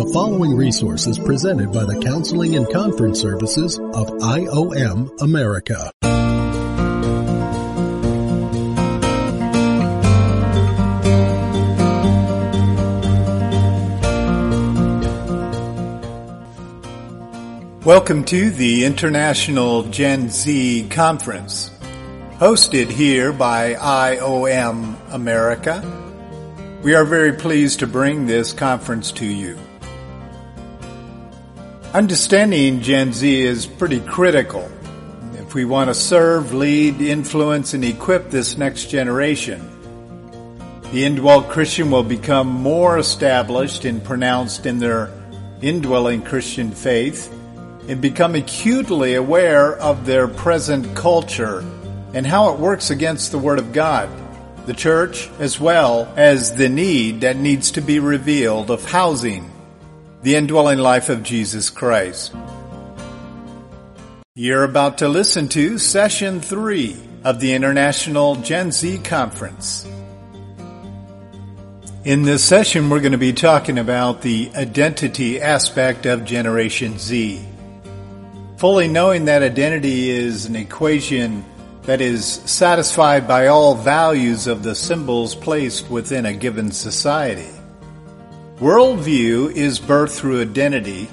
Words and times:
The 0.00 0.14
following 0.14 0.56
resources 0.56 1.18
presented 1.18 1.74
by 1.74 1.84
the 1.84 2.00
Counseling 2.00 2.56
and 2.56 2.66
Conference 2.72 3.20
Services 3.20 3.78
of 3.78 4.08
IOM 4.08 5.10
America. 5.20 5.92
Welcome 17.84 18.24
to 18.24 18.50
the 18.52 18.86
International 18.86 19.82
Gen 19.82 20.30
Z 20.30 20.88
Conference, 20.88 21.70
hosted 22.38 22.88
here 22.88 23.34
by 23.34 23.74
IOM 23.74 24.96
America. 25.10 25.84
We 26.82 26.94
are 26.94 27.04
very 27.04 27.34
pleased 27.34 27.80
to 27.80 27.86
bring 27.86 28.24
this 28.24 28.54
conference 28.54 29.12
to 29.12 29.26
you. 29.26 29.58
Understanding 31.92 32.82
Gen 32.82 33.12
Z 33.12 33.42
is 33.42 33.66
pretty 33.66 33.98
critical 33.98 34.70
if 35.34 35.54
we 35.54 35.64
want 35.64 35.90
to 35.90 35.94
serve, 35.94 36.54
lead, 36.54 37.00
influence, 37.00 37.74
and 37.74 37.84
equip 37.84 38.30
this 38.30 38.56
next 38.56 38.90
generation. 38.90 39.60
The 40.92 41.04
indwelt 41.04 41.48
Christian 41.48 41.90
will 41.90 42.04
become 42.04 42.46
more 42.46 42.96
established 42.96 43.84
and 43.84 44.04
pronounced 44.04 44.66
in 44.66 44.78
their 44.78 45.10
indwelling 45.62 46.22
Christian 46.22 46.70
faith 46.70 47.28
and 47.88 48.00
become 48.00 48.36
acutely 48.36 49.16
aware 49.16 49.76
of 49.76 50.06
their 50.06 50.28
present 50.28 50.94
culture 50.94 51.58
and 52.14 52.24
how 52.24 52.54
it 52.54 52.60
works 52.60 52.90
against 52.90 53.32
the 53.32 53.38
Word 53.38 53.58
of 53.58 53.72
God, 53.72 54.08
the 54.64 54.74
church, 54.74 55.28
as 55.40 55.58
well 55.58 56.06
as 56.14 56.54
the 56.54 56.68
need 56.68 57.22
that 57.22 57.36
needs 57.36 57.72
to 57.72 57.80
be 57.80 57.98
revealed 57.98 58.70
of 58.70 58.88
housing 58.88 59.49
the 60.22 60.36
indwelling 60.36 60.78
life 60.78 61.08
of 61.08 61.22
Jesus 61.22 61.70
Christ. 61.70 62.34
You're 64.34 64.64
about 64.64 64.98
to 64.98 65.08
listen 65.08 65.48
to 65.48 65.78
session 65.78 66.40
three 66.40 66.96
of 67.24 67.40
the 67.40 67.52
International 67.54 68.36
Gen 68.36 68.70
Z 68.70 68.98
Conference. 68.98 69.86
In 72.04 72.22
this 72.22 72.44
session, 72.44 72.88
we're 72.88 73.00
going 73.00 73.12
to 73.12 73.18
be 73.18 73.32
talking 73.32 73.78
about 73.78 74.22
the 74.22 74.50
identity 74.54 75.40
aspect 75.40 76.06
of 76.06 76.24
Generation 76.24 76.98
Z. 76.98 77.46
Fully 78.56 78.88
knowing 78.88 79.26
that 79.26 79.42
identity 79.42 80.10
is 80.10 80.46
an 80.46 80.56
equation 80.56 81.44
that 81.82 82.00
is 82.00 82.26
satisfied 82.26 83.26
by 83.26 83.46
all 83.46 83.74
values 83.74 84.46
of 84.46 84.62
the 84.62 84.74
symbols 84.74 85.34
placed 85.34 85.90
within 85.90 86.26
a 86.26 86.32
given 86.32 86.70
society. 86.72 87.50
Worldview 88.60 89.52
is 89.56 89.80
birthed 89.80 90.18
through 90.18 90.42
identity, 90.42 91.08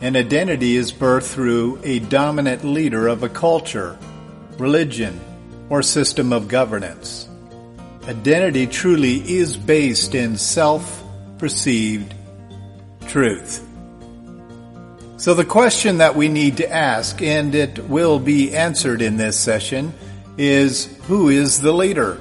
and 0.00 0.16
identity 0.16 0.76
is 0.76 0.92
birthed 0.92 1.28
through 1.28 1.80
a 1.82 1.98
dominant 1.98 2.62
leader 2.62 3.08
of 3.08 3.24
a 3.24 3.28
culture, 3.28 3.98
religion, 4.58 5.20
or 5.70 5.82
system 5.82 6.32
of 6.32 6.46
governance. 6.46 7.28
Identity 8.06 8.68
truly 8.68 9.16
is 9.28 9.56
based 9.56 10.14
in 10.14 10.36
self-perceived 10.36 12.14
truth. 13.08 13.66
So 15.16 15.34
the 15.34 15.44
question 15.44 15.98
that 15.98 16.14
we 16.14 16.28
need 16.28 16.58
to 16.58 16.72
ask, 16.72 17.20
and 17.20 17.56
it 17.56 17.88
will 17.88 18.20
be 18.20 18.54
answered 18.54 19.02
in 19.02 19.16
this 19.16 19.36
session, 19.36 19.92
is 20.36 20.84
who 21.08 21.28
is 21.28 21.60
the 21.60 21.72
leader? 21.72 22.20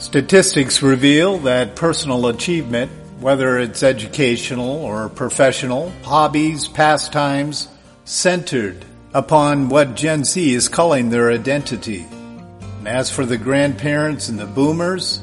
Statistics 0.00 0.82
reveal 0.82 1.38
that 1.38 1.76
personal 1.76 2.26
achievement, 2.26 2.90
whether 3.22 3.58
it's 3.58 3.82
educational 3.82 4.82
or 4.84 5.08
professional, 5.08 5.90
hobbies, 6.02 6.66
pastimes, 6.66 7.68
centered 8.04 8.84
upon 9.14 9.68
what 9.68 9.94
Gen 9.94 10.24
Z 10.24 10.52
is 10.52 10.68
calling 10.68 11.08
their 11.08 11.30
identity. 11.30 12.04
And 12.78 12.88
as 12.88 13.10
for 13.10 13.24
the 13.24 13.38
grandparents 13.38 14.28
and 14.28 14.38
the 14.38 14.46
boomers, 14.46 15.20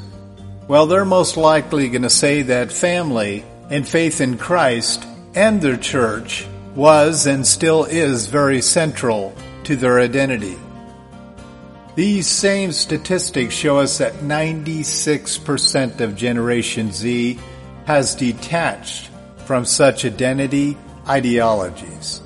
well, 0.68 0.88
they're 0.88 1.04
most 1.04 1.36
likely 1.36 1.90
going 1.90 2.04
to 2.04 2.10
say 2.10 2.44
that 2.44 2.72
family 2.72 3.44
and 3.70 3.88
faith 3.88 4.22
in 4.22 4.38
Christ 4.38 5.06
and 5.36 5.62
their 5.62 5.78
church 5.78 6.48
was 6.76 7.28
and 7.28 7.46
still 7.46 7.84
is 7.84 8.28
very 8.28 8.62
central 8.62 9.36
to 9.66 9.76
their 9.76 10.00
identity. 10.00 10.58
These 11.96 12.28
same 12.28 12.72
statistics 12.72 13.54
show 13.54 13.80
us 13.80 13.98
that 13.98 14.14
96% 14.14 16.00
of 16.00 16.16
Generation 16.16 16.94
Z 16.94 17.38
has 17.86 18.16
detached 18.16 19.10
from 19.46 19.66
such 19.66 20.06
identity 20.06 20.78
ideologies. 21.08 22.22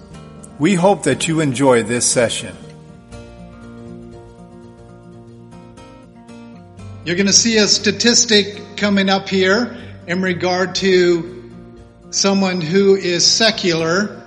We 0.60 0.76
hope 0.76 1.04
that 1.04 1.28
you 1.28 1.40
enjoy 1.40 1.84
this 1.84 2.06
session. 2.06 2.56
You're 7.06 7.16
going 7.16 7.28
to 7.28 7.34
see 7.34 7.58
a 7.58 7.68
statistic 7.68 8.78
coming 8.78 9.10
up 9.10 9.28
here 9.28 9.78
in 10.08 10.22
regard 10.22 10.76
to 10.76 11.52
someone 12.12 12.62
who 12.62 12.96
is 12.96 13.26
secular 13.26 14.22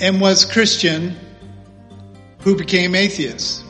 and 0.00 0.20
was 0.20 0.44
Christian 0.44 1.16
who 2.40 2.56
became 2.56 2.94
atheist. 2.94 3.65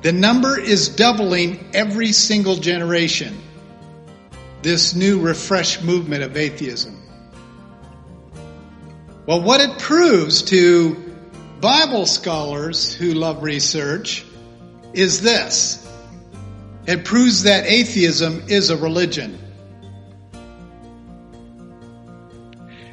The 0.00 0.12
number 0.12 0.58
is 0.58 0.88
doubling 0.88 1.70
every 1.74 2.12
single 2.12 2.56
generation. 2.56 3.36
This 4.62 4.94
new 4.94 5.20
refresh 5.20 5.82
movement 5.82 6.22
of 6.22 6.36
atheism. 6.36 7.02
Well, 9.26 9.42
what 9.42 9.60
it 9.60 9.78
proves 9.78 10.42
to 10.42 10.94
Bible 11.60 12.06
scholars 12.06 12.94
who 12.94 13.12
love 13.12 13.42
research 13.42 14.24
is 14.94 15.20
this. 15.20 15.84
It 16.86 17.04
proves 17.04 17.42
that 17.42 17.66
atheism 17.66 18.44
is 18.46 18.70
a 18.70 18.76
religion. 18.76 19.38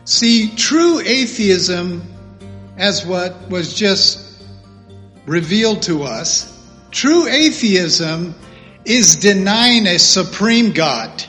See, 0.06 0.50
true 0.56 1.00
atheism, 1.00 2.04
as 2.78 3.06
what 3.06 3.50
was 3.50 3.74
just 3.74 4.20
revealed 5.26 5.84
to 5.84 6.04
us, 6.04 6.55
true 6.96 7.28
atheism 7.28 8.34
is 8.86 9.18
denying 9.18 9.86
a 9.86 10.00
supreme 10.00 10.72
God. 10.72 11.24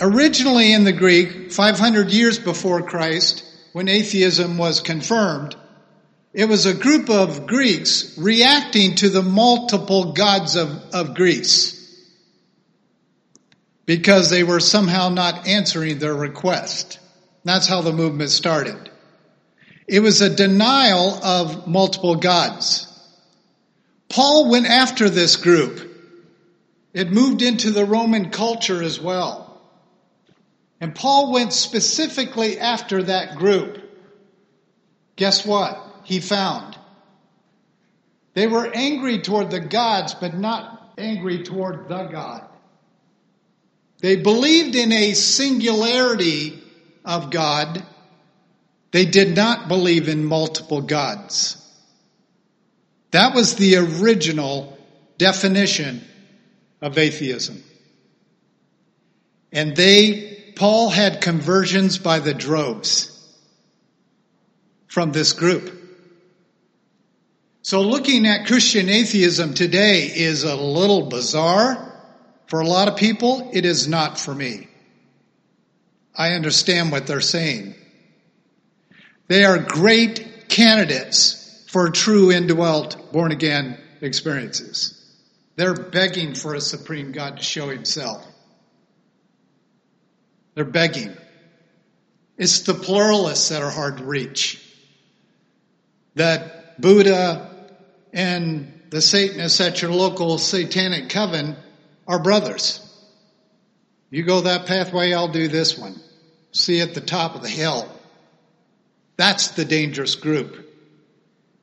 Originally 0.00 0.72
in 0.72 0.84
the 0.84 0.92
Greek, 0.92 1.50
500 1.52 2.10
years 2.10 2.38
before 2.38 2.82
Christ, 2.82 3.44
when 3.72 3.88
atheism 3.88 4.56
was 4.56 4.80
confirmed, 4.80 5.56
it 6.32 6.44
was 6.44 6.64
a 6.64 6.72
group 6.72 7.10
of 7.10 7.48
Greeks 7.48 8.16
reacting 8.16 8.94
to 8.96 9.08
the 9.08 9.22
multiple 9.22 10.12
gods 10.12 10.54
of, 10.54 10.70
of 10.94 11.14
Greece 11.16 11.76
because 13.84 14.30
they 14.30 14.44
were 14.44 14.60
somehow 14.60 15.08
not 15.08 15.48
answering 15.48 15.98
their 15.98 16.14
request. 16.14 17.00
That's 17.44 17.66
how 17.66 17.82
the 17.82 17.92
movement 17.92 18.30
started. 18.30 18.89
It 19.90 20.04
was 20.04 20.20
a 20.20 20.30
denial 20.30 21.18
of 21.20 21.66
multiple 21.66 22.14
gods. 22.14 22.86
Paul 24.08 24.48
went 24.48 24.66
after 24.66 25.10
this 25.10 25.34
group. 25.34 25.80
It 26.94 27.10
moved 27.10 27.42
into 27.42 27.72
the 27.72 27.84
Roman 27.84 28.30
culture 28.30 28.84
as 28.84 29.00
well. 29.00 29.60
And 30.80 30.94
Paul 30.94 31.32
went 31.32 31.52
specifically 31.52 32.60
after 32.60 33.02
that 33.02 33.34
group. 33.34 33.78
Guess 35.16 35.44
what? 35.44 35.84
He 36.04 36.20
found. 36.20 36.78
They 38.34 38.46
were 38.46 38.70
angry 38.72 39.18
toward 39.22 39.50
the 39.50 39.58
gods, 39.58 40.14
but 40.14 40.38
not 40.38 40.92
angry 40.98 41.42
toward 41.42 41.88
the 41.88 42.04
God. 42.04 42.46
They 43.98 44.14
believed 44.14 44.76
in 44.76 44.92
a 44.92 45.14
singularity 45.14 46.62
of 47.04 47.32
God. 47.32 47.84
They 48.92 49.04
did 49.04 49.36
not 49.36 49.68
believe 49.68 50.08
in 50.08 50.24
multiple 50.24 50.80
gods. 50.80 51.56
That 53.12 53.34
was 53.34 53.54
the 53.54 53.76
original 53.76 54.78
definition 55.18 56.04
of 56.80 56.98
atheism. 56.98 57.62
And 59.52 59.76
they, 59.76 60.52
Paul 60.56 60.90
had 60.90 61.20
conversions 61.20 61.98
by 61.98 62.20
the 62.20 62.34
droves 62.34 63.16
from 64.86 65.12
this 65.12 65.32
group. 65.32 65.76
So 67.62 67.82
looking 67.82 68.26
at 68.26 68.46
Christian 68.46 68.88
atheism 68.88 69.54
today 69.54 70.10
is 70.12 70.44
a 70.44 70.56
little 70.56 71.06
bizarre 71.06 71.90
for 72.50 72.60
a 72.60 72.66
lot 72.66 72.88
of 72.88 72.96
people, 72.96 73.48
it 73.52 73.64
is 73.64 73.86
not 73.86 74.18
for 74.18 74.34
me. 74.34 74.66
I 76.16 76.32
understand 76.32 76.90
what 76.90 77.06
they're 77.06 77.20
saying. 77.20 77.76
They 79.30 79.44
are 79.44 79.58
great 79.58 80.48
candidates 80.48 81.64
for 81.68 81.88
true 81.90 82.32
indwelt 82.32 83.12
born 83.12 83.30
again 83.30 83.78
experiences. 84.00 85.00
They're 85.54 85.72
begging 85.72 86.34
for 86.34 86.54
a 86.54 86.60
supreme 86.60 87.12
God 87.12 87.36
to 87.36 87.42
show 87.44 87.68
himself. 87.68 88.26
They're 90.56 90.64
begging. 90.64 91.16
It's 92.38 92.62
the 92.62 92.74
pluralists 92.74 93.50
that 93.50 93.62
are 93.62 93.70
hard 93.70 93.98
to 93.98 94.04
reach. 94.04 94.60
That 96.16 96.80
Buddha 96.80 97.68
and 98.12 98.82
the 98.90 99.00
Satanists 99.00 99.60
at 99.60 99.80
your 99.80 99.92
local 99.92 100.38
satanic 100.38 101.08
coven 101.08 101.54
are 102.08 102.20
brothers. 102.20 102.84
You 104.10 104.24
go 104.24 104.40
that 104.40 104.66
pathway, 104.66 105.12
I'll 105.12 105.28
do 105.28 105.46
this 105.46 105.78
one. 105.78 106.00
See 106.50 106.80
at 106.80 106.94
the 106.94 107.00
top 107.00 107.36
of 107.36 107.42
the 107.42 107.48
hill. 107.48 107.88
That's 109.20 109.48
the 109.48 109.66
dangerous 109.66 110.14
group. 110.14 110.66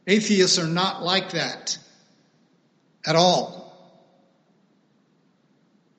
Atheists 0.05 0.59
are 0.59 0.67
not 0.67 1.01
like 1.01 1.31
that 1.31 1.79
at 3.03 3.15
all. 3.15 3.73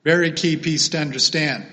Very 0.05 0.31
key 0.31 0.55
piece 0.55 0.87
to 0.87 0.99
understand. 0.99 1.65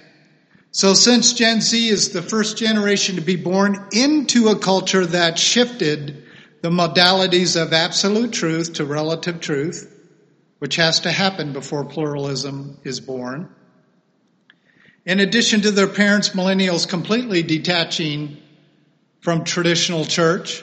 So 0.72 0.94
since 0.94 1.34
Gen 1.34 1.60
Z 1.60 1.88
is 1.88 2.10
the 2.10 2.20
first 2.20 2.58
generation 2.58 3.14
to 3.14 3.20
be 3.20 3.36
born 3.36 3.86
into 3.92 4.48
a 4.48 4.58
culture 4.58 5.06
that 5.06 5.38
shifted 5.38 6.24
the 6.62 6.70
modalities 6.70 7.54
of 7.54 7.72
absolute 7.72 8.32
truth 8.32 8.72
to 8.72 8.84
relative 8.84 9.40
truth, 9.40 9.88
which 10.58 10.74
has 10.74 10.98
to 11.02 11.12
happen 11.12 11.52
before 11.52 11.84
pluralism 11.84 12.76
is 12.82 12.98
born. 12.98 13.54
In 15.04 15.20
addition 15.20 15.60
to 15.60 15.70
their 15.70 15.86
parents, 15.86 16.30
millennials 16.30 16.88
completely 16.88 17.44
detaching 17.44 18.38
from 19.26 19.42
traditional 19.42 20.04
church, 20.04 20.62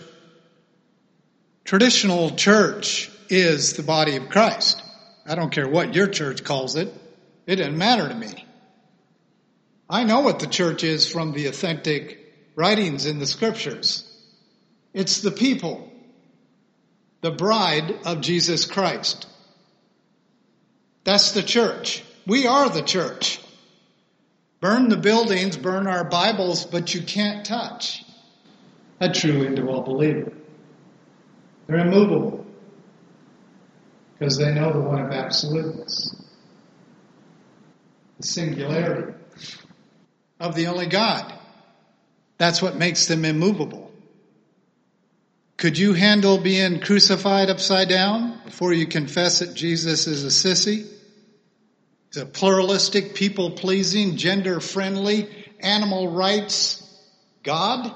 traditional 1.66 2.30
church 2.30 3.12
is 3.28 3.74
the 3.74 3.84
body 3.84 4.16
of 4.16 4.30
Christ. 4.30 4.82
I 5.26 5.36
don't 5.36 5.52
care 5.52 5.68
what 5.68 5.94
your 5.94 6.08
church 6.08 6.46
calls 6.46 6.78
it. 6.78 6.88
It 7.46 7.58
doesn't 7.58 7.78
matter 7.78 8.08
to 8.08 8.16
me. 8.16 8.46
I 9.90 10.06
know 10.06 10.22
what 10.22 10.40
the 10.40 10.48
church 10.48 10.86
is 10.86 11.12
from 11.12 11.34
the 11.34 11.48
authentic 11.48 12.18
writings 12.56 13.06
in 13.06 13.20
the 13.20 13.26
scriptures. 13.26 14.10
It's 14.94 15.20
the 15.20 15.32
people, 15.32 15.92
the 17.20 17.32
bride 17.32 17.94
of 18.06 18.22
Jesus 18.22 18.64
Christ. 18.64 19.28
That's 21.04 21.34
the 21.34 21.44
church. 21.44 22.02
We 22.26 22.48
are 22.48 22.70
the 22.70 22.82
church. 22.82 23.42
Burn 24.62 24.88
the 24.88 24.96
buildings, 24.96 25.58
burn 25.58 25.86
our 25.86 26.06
Bibles, 26.06 26.66
but 26.66 26.96
you 26.96 27.02
can't 27.02 27.46
touch 27.46 28.03
a 29.00 29.12
true 29.12 29.46
indwelt 29.46 29.86
believer. 29.86 30.32
They're 31.68 31.80
immovable 31.80 32.46
because 34.18 34.38
they 34.38 34.54
know 34.54 34.72
the 34.72 34.80
one 34.80 35.02
of 35.02 35.12
absoluteness, 35.12 36.16
the 38.20 38.28
singularity 38.28 39.14
of 40.40 40.56
the 40.56 40.68
only 40.68 40.88
God. 40.88 41.34
That's 42.38 42.62
what 42.62 42.76
makes 42.76 43.08
them 43.08 43.26
immovable. 43.26 43.92
Could 45.58 45.78
you 45.78 45.94
handle 45.94 46.38
being 46.38 46.80
crucified 46.82 47.50
upside 47.50 47.88
down 47.88 48.40
before 48.44 48.74
you 48.74 48.86
confess 48.86 49.40
that 49.40 49.54
Jesus 49.54 50.08
is 50.08 50.24
a 50.26 50.28
sissy? 50.28 50.88
He's 52.08 52.22
a 52.22 52.26
pluralistic, 52.26 53.16
people 53.16 53.52
pleasing, 53.52 54.18
gender 54.18 54.60
friendly, 54.60 55.30
animal 55.60 56.10
rights 56.10 56.84
God? 57.44 57.94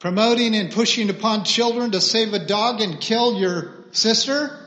Promoting 0.00 0.56
and 0.56 0.72
pushing 0.72 1.10
upon 1.10 1.44
children 1.44 1.90
to 1.90 2.00
save 2.00 2.32
a 2.32 2.38
dog 2.38 2.80
and 2.80 2.98
kill 2.98 3.38
your 3.38 3.84
sister? 3.92 4.58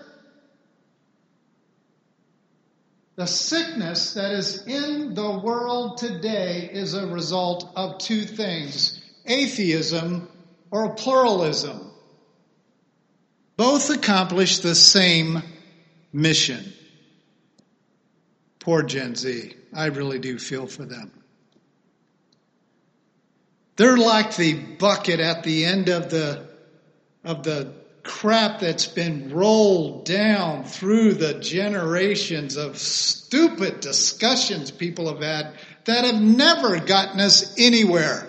The 3.15 3.25
sickness 3.25 4.13
that 4.13 4.31
is 4.31 4.65
in 4.67 5.15
the 5.15 5.39
world 5.39 5.97
today 5.97 6.69
is 6.71 6.93
a 6.93 7.07
result 7.07 7.71
of 7.75 7.97
two 7.97 8.21
things 8.21 9.01
atheism 9.25 10.29
or 10.69 10.93
pluralism. 10.93 11.91
Both 13.57 13.89
accomplish 13.89 14.59
the 14.59 14.75
same 14.75 15.41
mission. 16.11 16.73
Poor 18.59 18.83
Gen 18.83 19.15
Z. 19.15 19.55
I 19.73 19.85
really 19.87 20.19
do 20.19 20.37
feel 20.37 20.67
for 20.67 20.85
them. 20.85 21.22
They're 23.75 23.97
like 23.97 24.35
the 24.35 24.53
bucket 24.53 25.19
at 25.19 25.43
the 25.43 25.65
end 25.65 25.89
of 25.89 26.09
the, 26.09 26.47
of 27.23 27.43
the 27.43 27.73
crap 28.03 28.59
that's 28.59 28.85
been 28.85 29.33
rolled 29.33 30.05
down 30.05 30.65
through 30.65 31.13
the 31.13 31.35
generations 31.35 32.57
of 32.57 32.77
stupid 32.77 33.79
discussions 33.79 34.71
people 34.71 35.07
have 35.07 35.23
had 35.23 35.55
that 35.85 36.05
have 36.05 36.21
never 36.21 36.79
gotten 36.79 37.19
us 37.19 37.55
anywhere. 37.57 38.27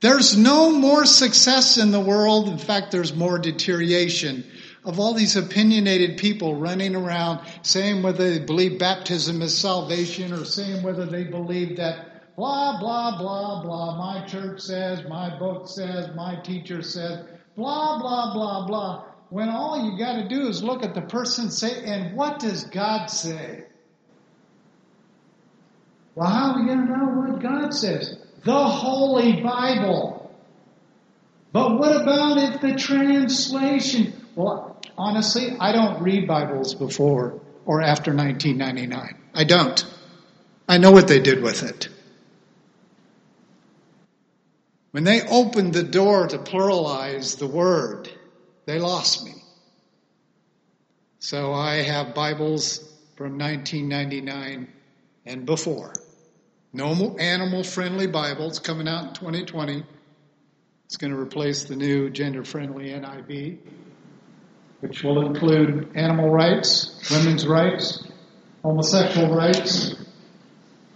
There's 0.00 0.36
no 0.36 0.72
more 0.72 1.04
success 1.04 1.76
in 1.76 1.90
the 1.90 2.00
world. 2.00 2.48
In 2.48 2.58
fact, 2.58 2.90
there's 2.90 3.14
more 3.14 3.38
deterioration 3.38 4.44
of 4.82 4.98
all 4.98 5.12
these 5.12 5.36
opinionated 5.36 6.16
people 6.16 6.54
running 6.54 6.96
around 6.96 7.40
saying 7.62 8.02
whether 8.02 8.30
they 8.30 8.44
believe 8.44 8.78
baptism 8.78 9.42
is 9.42 9.56
salvation 9.56 10.32
or 10.32 10.46
saying 10.46 10.82
whether 10.82 11.04
they 11.04 11.24
believe 11.24 11.76
that 11.76 12.09
blah, 12.40 12.80
blah, 12.80 13.18
blah, 13.18 13.62
blah, 13.62 13.98
my 13.98 14.26
church 14.26 14.60
says, 14.60 15.04
my 15.06 15.38
book 15.38 15.68
says, 15.68 16.08
my 16.16 16.40
teacher 16.40 16.80
says 16.80 17.26
blah, 17.54 17.98
blah, 18.00 18.32
blah, 18.32 18.66
blah, 18.66 19.04
when 19.28 19.50
all 19.50 19.84
you 19.84 19.98
got 19.98 20.22
to 20.22 20.26
do 20.26 20.48
is 20.48 20.62
look 20.62 20.82
at 20.82 20.94
the 20.94 21.02
person 21.02 21.50
say, 21.50 21.84
and 21.84 22.16
what 22.16 22.38
does 22.38 22.64
God 22.64 23.08
say? 23.08 23.64
Well, 26.14 26.30
how 26.30 26.52
are 26.52 26.60
we 26.60 26.66
going 26.66 26.86
to 26.86 26.96
know 26.96 27.04
what 27.04 27.42
God 27.42 27.74
says? 27.74 28.16
The 28.42 28.64
Holy 28.64 29.42
Bible. 29.42 30.34
But 31.52 31.78
what 31.78 31.94
about 32.00 32.38
if 32.38 32.62
the 32.62 32.74
translation? 32.74 34.14
Well, 34.34 34.80
honestly, 34.96 35.56
I 35.60 35.72
don't 35.72 36.02
read 36.02 36.26
Bibles 36.26 36.74
before 36.74 37.38
or 37.66 37.82
after 37.82 38.14
1999. 38.14 39.18
I 39.34 39.44
don't. 39.44 39.84
I 40.66 40.78
know 40.78 40.90
what 40.90 41.06
they 41.06 41.20
did 41.20 41.42
with 41.42 41.62
it. 41.62 41.89
When 44.90 45.04
they 45.04 45.22
opened 45.22 45.72
the 45.72 45.84
door 45.84 46.26
to 46.26 46.38
pluralize 46.38 47.38
the 47.38 47.46
word, 47.46 48.08
they 48.66 48.78
lost 48.78 49.24
me. 49.24 49.34
So 51.20 51.52
I 51.52 51.82
have 51.82 52.14
Bibles 52.14 52.78
from 53.16 53.38
1999 53.38 54.68
and 55.26 55.46
before. 55.46 55.92
No 56.72 57.16
animal 57.18 57.62
friendly 57.62 58.06
Bibles 58.06 58.58
coming 58.58 58.88
out 58.88 59.08
in 59.08 59.14
2020. 59.14 59.84
It's 60.86 60.96
going 60.96 61.12
to 61.12 61.18
replace 61.18 61.64
the 61.64 61.76
new 61.76 62.10
gender 62.10 62.42
friendly 62.42 62.90
NIV, 62.90 63.58
which 64.80 65.04
will 65.04 65.26
include 65.26 65.92
animal 65.94 66.30
rights, 66.30 67.08
women's 67.10 67.46
rights, 67.46 68.08
homosexual 68.64 69.34
rights. 69.34 69.94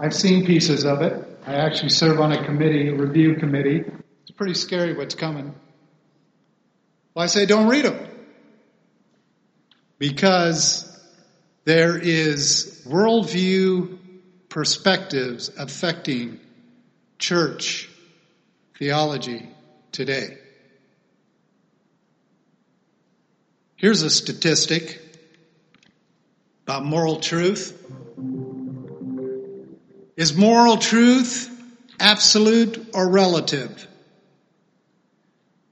I've 0.01 0.15
seen 0.15 0.47
pieces 0.47 0.85
of 0.85 1.03
it. 1.03 1.24
I 1.47 1.57
actually 1.57 1.91
serve 1.91 2.21
on 2.21 2.33
a 2.33 2.43
committee, 2.43 2.89
a 2.89 2.95
review 2.95 3.35
committee. 3.35 3.85
It's 4.23 4.31
pretty 4.31 4.55
scary 4.55 4.95
what's 4.95 5.15
coming. 5.15 5.55
Well, 7.13 7.23
I 7.23 7.27
say 7.27 7.45
don't 7.45 7.69
read 7.69 7.85
them. 7.85 7.99
Because 9.99 10.91
there 11.65 11.99
is 11.99 12.83
worldview 12.87 13.99
perspectives 14.49 15.51
affecting 15.59 16.41
church 17.19 17.91
theology 18.79 19.49
today. 19.93 20.39
Here's 23.77 24.01
a 24.01 24.09
statistic 24.09 25.03
about 26.67 26.87
moral 26.87 27.21
truth. 27.21 27.79
Is 30.17 30.35
moral 30.35 30.77
truth 30.77 31.51
absolute 31.99 32.91
or 32.95 33.09
relative? 33.09 33.89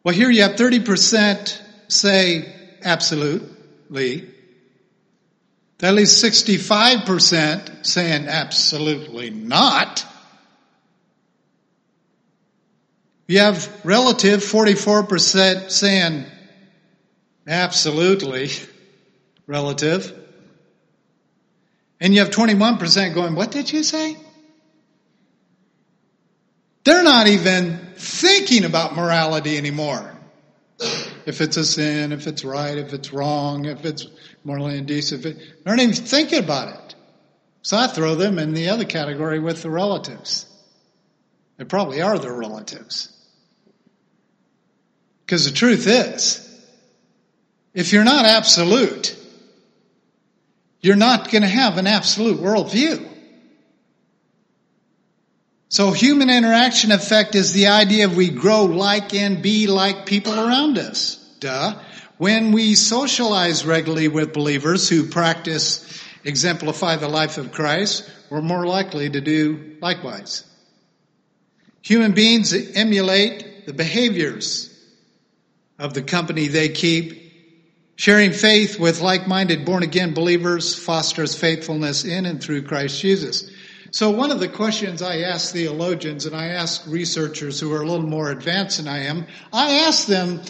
Well, 0.05 0.15
here 0.15 0.31
you 0.31 0.43
have 0.43 0.57
30% 0.57 1.61
say 1.89 2.53
absolutely. 2.83 4.29
That 5.79 5.95
leaves 5.95 6.23
65% 6.23 7.87
saying 7.87 8.29
absolutely 8.29 9.31
not. 9.31 10.07
You 13.29 13.39
have 13.39 13.85
relative 13.85 14.41
44% 14.41 15.71
saying 15.71 16.27
absolutely 17.47 18.51
relative. 19.47 20.19
And 22.01 22.13
you 22.13 22.21
have 22.21 22.31
21% 22.31 23.15
going, 23.15 23.35
what 23.35 23.51
did 23.53 23.73
you 23.73 23.83
say? 23.83 24.17
They're 26.85 27.05
not 27.05 27.29
even 27.29 27.79
thinking 27.97 28.65
about 28.65 28.97
morality 28.97 29.57
anymore. 29.57 30.13
if 31.27 31.41
it's 31.41 31.57
a 31.57 31.65
sin, 31.65 32.13
if 32.13 32.27
it's 32.27 32.45
right, 32.45 32.77
if 32.77 32.93
it's 32.93 33.13
wrong, 33.13 33.67
if 33.67 33.85
it's 33.85 34.07
morally 34.45 34.79
indecent. 34.79 35.25
It, 35.25 35.39
they 35.65 35.71
aren't 35.71 35.83
even 35.83 35.95
thinking 35.95 36.41
about 36.41 36.75
it. 36.75 36.95
So 37.63 37.77
I 37.77 37.87
throw 37.87 38.17
them 38.17 38.39
in 38.39 38.55
the 38.55 38.71
other 38.71 38.85
category 38.85 39.39
with 39.39 39.63
the 39.63 39.71
relatives. 39.71 40.47
They 41.57 41.65
probably 41.65 42.03
are 42.03 42.19
their 42.19 42.35
relatives. 42.35 43.09
Because 45.25 45.45
the 45.45 45.53
truth 45.53 45.87
is, 45.87 46.49
if 47.73 47.93
you're 47.93 48.05
not 48.05 48.27
absolute, 48.27 49.17
you're 50.81 50.97
not 50.97 51.31
going 51.31 51.43
to 51.43 51.49
have 51.49 51.79
an 51.79 51.87
absolute 51.87 52.41
worldview. 52.41 53.09
So 55.73 55.91
human 55.91 56.29
interaction 56.29 56.93
effect 56.93 57.35
is 57.35 57.55
the 57.55 57.69
idea 57.69 58.05
of 58.05 58.15
we 58.15 58.29
grow 58.29 58.67
like 58.67 59.15
and 59.15 59.41
be 59.41 59.67
like 59.67 60.05
people 60.05 60.35
around 60.39 60.77
us. 60.77 61.17
Duh. 61.41 61.81
When 62.19 62.53
we 62.53 62.75
socialize 62.75 63.65
regularly 63.65 64.09
with 64.09 64.35
believers 64.35 64.87
who 64.87 65.09
practice, 65.09 66.05
exemplify 66.25 66.97
the 66.97 67.09
life 67.09 67.39
of 67.39 67.53
Christ, 67.53 68.07
we're 68.29 68.43
more 68.43 68.67
likely 68.67 69.09
to 69.09 69.23
do 69.23 69.79
likewise. 69.81 70.45
Human 71.81 72.13
beings 72.13 72.53
emulate 72.53 73.65
the 73.65 73.73
behaviors 73.73 74.79
of 75.79 75.95
the 75.95 76.03
company 76.03 76.49
they 76.49 76.69
keep. 76.69 77.33
Sharing 77.97 78.33
faith 78.33 78.79
with 78.79 79.01
like-minded 79.01 79.65
born-again 79.65 80.13
believers 80.13 80.75
fosters 80.75 81.35
faithfulness 81.35 82.05
in 82.05 82.27
and 82.27 82.43
through 82.43 82.65
Christ 82.65 83.01
Jesus. 83.01 83.51
So 83.93 84.09
one 84.09 84.31
of 84.31 84.41
the 84.41 84.49
questions 84.49 85.03
I 85.03 85.19
ask 85.19 85.53
theologians 85.53 86.25
and 86.25 86.35
I 86.35 86.47
ask 86.47 86.83
researchers 86.87 87.61
who 87.61 87.71
are 87.75 87.83
a 87.83 87.87
little 87.87 88.07
more 88.07 88.31
advanced 88.31 88.79
than 88.79 88.89
I 88.89 89.01
am, 89.01 89.27
I 89.53 89.81
ask 89.81 90.07
them 90.07 90.41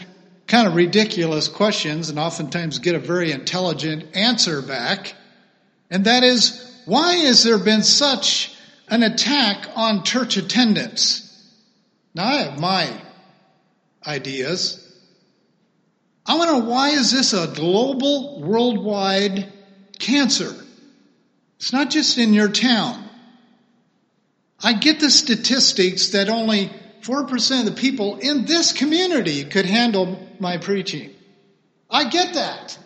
kind 0.47 0.69
of 0.69 0.77
ridiculous 0.77 1.49
questions 1.49 2.09
and 2.09 2.21
oftentimes 2.21 2.79
get 2.79 2.95
a 2.95 3.01
very 3.01 3.33
intelligent 3.33 4.17
answer 4.17 4.63
back. 4.63 5.15
And 5.91 6.05
that 6.05 6.23
is, 6.23 6.83
why 6.85 7.15
has 7.15 7.43
there 7.43 7.59
been 7.59 7.83
such 7.83 8.57
an 8.87 9.03
attack 9.03 9.67
on 9.75 10.05
church 10.05 10.37
attendance? 10.37 11.29
Now 12.15 12.27
I 12.27 12.43
have 12.43 12.61
my 12.61 12.89
ideas. 14.07 14.79
I 16.25 16.37
want 16.39 16.49
to 16.49 16.59
know 16.61 16.71
why 16.71 16.91
is 16.91 17.11
this 17.11 17.33
a 17.33 17.49
global, 17.49 18.41
worldwide 18.41 19.53
cancer? 19.99 20.55
It's 21.57 21.73
not 21.73 21.91
just 21.91 22.19
in 22.19 22.35
your 22.35 22.49
town. 22.49 23.09
I 24.63 24.75
get 24.75 25.01
the 25.01 25.11
statistics 25.11 26.11
that 26.11 26.29
only 26.29 26.71
4% 27.01 27.61
of 27.61 27.67
the 27.67 27.73
people 27.73 28.19
in 28.19 28.45
this 28.45 28.73
community 28.73 29.45
could 29.45 29.67
handle 29.67 30.29
my 30.39 30.59
preaching. 30.59 31.11
I 31.91 32.05
get 32.05 32.35
that. 32.35 32.79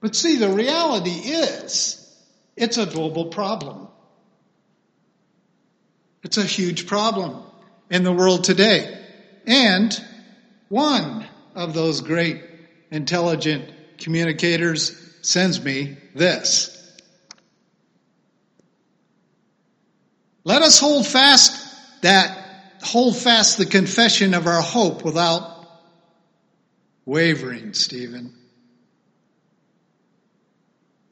But 0.00 0.16
see, 0.16 0.36
the 0.36 0.48
reality 0.48 1.10
is, 1.10 1.96
it's 2.56 2.78
a 2.78 2.86
global 2.86 3.26
problem. 3.26 3.88
It's 6.22 6.38
a 6.38 6.44
huge 6.44 6.86
problem 6.86 7.42
in 7.90 8.02
the 8.02 8.12
world 8.12 8.44
today. 8.44 8.98
And 9.46 9.98
one 10.68 11.26
of 11.54 11.74
those 11.74 12.00
great 12.00 12.42
intelligent 12.90 13.70
communicators 13.98 14.96
sends 15.22 15.62
me 15.62 15.98
this. 16.14 16.79
Let 20.44 20.62
us 20.62 20.80
hold 20.80 21.06
fast 21.06 22.02
that, 22.02 22.38
hold 22.82 23.16
fast 23.16 23.58
the 23.58 23.66
confession 23.66 24.34
of 24.34 24.46
our 24.46 24.62
hope 24.62 25.04
without 25.04 25.66
wavering, 27.04 27.74
Stephen. 27.74 28.34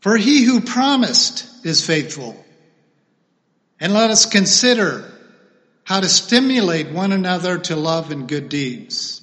For 0.00 0.16
he 0.16 0.44
who 0.44 0.60
promised 0.60 1.66
is 1.66 1.84
faithful. 1.84 2.44
And 3.80 3.92
let 3.92 4.10
us 4.10 4.26
consider 4.26 5.10
how 5.84 6.00
to 6.00 6.08
stimulate 6.08 6.90
one 6.90 7.12
another 7.12 7.58
to 7.58 7.76
love 7.76 8.10
and 8.10 8.28
good 8.28 8.48
deeds, 8.48 9.22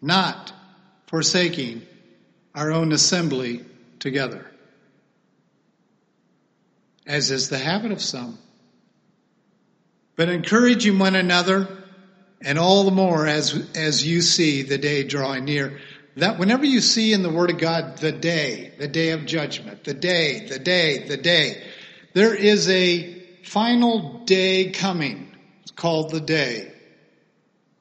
not 0.00 0.52
forsaking 1.06 1.82
our 2.54 2.72
own 2.72 2.92
assembly 2.92 3.64
together, 3.98 4.50
as 7.06 7.30
is 7.30 7.48
the 7.48 7.58
habit 7.58 7.92
of 7.92 8.00
some 8.02 8.38
but 10.16 10.28
encouraging 10.28 10.98
one 10.98 11.14
another 11.14 11.68
and 12.40 12.58
all 12.58 12.84
the 12.84 12.90
more 12.90 13.26
as, 13.26 13.70
as 13.74 14.06
you 14.06 14.20
see 14.20 14.62
the 14.62 14.78
day 14.78 15.02
drawing 15.02 15.44
near. 15.44 15.80
That 16.16 16.38
whenever 16.38 16.64
you 16.64 16.80
see 16.80 17.12
in 17.12 17.22
the 17.22 17.30
Word 17.30 17.50
of 17.50 17.58
God 17.58 17.98
the 17.98 18.12
day, 18.12 18.72
the 18.78 18.86
day 18.86 19.10
of 19.10 19.26
judgment, 19.26 19.84
the 19.84 19.94
day, 19.94 20.46
the 20.46 20.58
day, 20.58 21.08
the 21.08 21.16
day, 21.16 21.64
there 22.12 22.34
is 22.34 22.68
a 22.68 23.22
final 23.42 24.24
day 24.24 24.70
coming. 24.70 25.34
It's 25.62 25.72
called 25.72 26.10
the 26.10 26.20
day. 26.20 26.72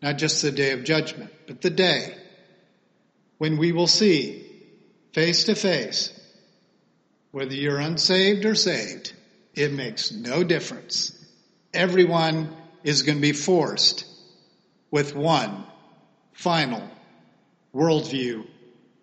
Not 0.02 0.18
just 0.18 0.42
the 0.42 0.52
day 0.52 0.72
of 0.72 0.84
judgment, 0.84 1.32
but 1.48 1.62
the 1.62 1.70
day 1.70 2.18
when 3.38 3.58
we 3.58 3.72
will 3.72 3.88
see 3.88 4.46
face 5.14 5.46
to 5.46 5.56
face 5.56 6.20
whether 7.32 7.54
you're 7.54 7.80
unsaved 7.80 8.46
or 8.46 8.56
saved. 8.56 9.14
It 9.56 9.72
makes 9.72 10.12
no 10.12 10.44
difference 10.44 11.23
everyone 11.74 12.56
is 12.84 13.02
going 13.02 13.18
to 13.18 13.22
be 13.22 13.32
forced 13.32 14.06
with 14.92 15.16
one 15.16 15.64
final 16.34 16.84
worldview 17.74 18.46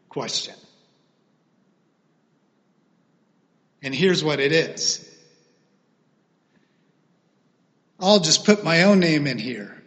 question. 0.09 0.55
And 3.83 3.95
here's 3.95 4.23
what 4.23 4.41
it 4.41 4.53
is. 4.53 5.07
I'll 7.99 8.21
just 8.21 8.45
put 8.45 8.65
my 8.65 8.85
own 8.85 9.01
name 9.01 9.27
in 9.27 9.39
here. 9.39 9.83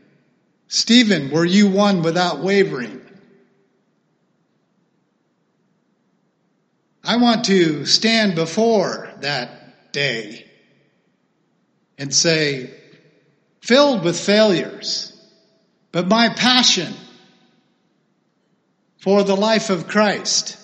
Stephen, 0.67 1.31
were 1.31 1.45
you 1.45 1.69
one 1.69 2.01
without 2.01 2.39
wavering? 2.39 3.01
I 7.03 7.17
want 7.17 7.45
to 7.45 7.85
stand 7.85 8.35
before 8.35 9.11
that 9.21 9.91
day 9.91 10.49
and 12.03 12.13
say, 12.13 12.69
filled 13.61 14.03
with 14.03 14.19
failures, 14.19 15.13
but 15.93 16.05
my 16.05 16.27
passion 16.27 16.93
for 18.97 19.23
the 19.23 19.37
life 19.37 19.69
of 19.69 19.87
Christ 19.87 20.57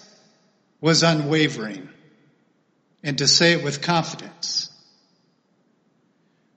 was 0.81 1.01
unwavering, 1.01 1.87
and 3.03 3.17
to 3.19 3.25
say 3.25 3.53
it 3.53 3.63
with 3.63 3.81
confidence. 3.81 4.69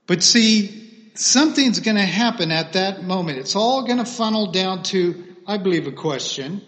But 0.05 0.21
see, 0.21 1.11
something's 1.13 1.79
going 1.79 1.95
to 1.95 2.03
happen 2.03 2.51
at 2.51 2.73
that 2.73 3.03
moment. 3.05 3.37
It's 3.37 3.55
all 3.55 3.83
going 3.83 3.99
to 3.99 4.05
funnel 4.05 4.51
down 4.51 4.83
to, 4.91 5.23
I 5.47 5.59
believe, 5.59 5.87
a 5.87 5.93
question. 5.93 6.61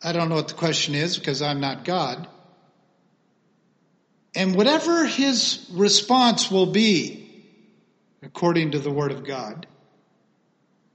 I 0.00 0.12
don't 0.12 0.28
know 0.28 0.36
what 0.36 0.46
the 0.46 0.54
question 0.54 0.94
is 0.94 1.18
because 1.18 1.42
I'm 1.42 1.58
not 1.58 1.84
God. 1.84 2.28
And 4.36 4.54
whatever 4.54 5.06
his 5.06 5.66
response 5.72 6.50
will 6.50 6.66
be, 6.66 7.42
according 8.22 8.72
to 8.72 8.78
the 8.78 8.90
word 8.90 9.10
of 9.10 9.24
God, 9.24 9.66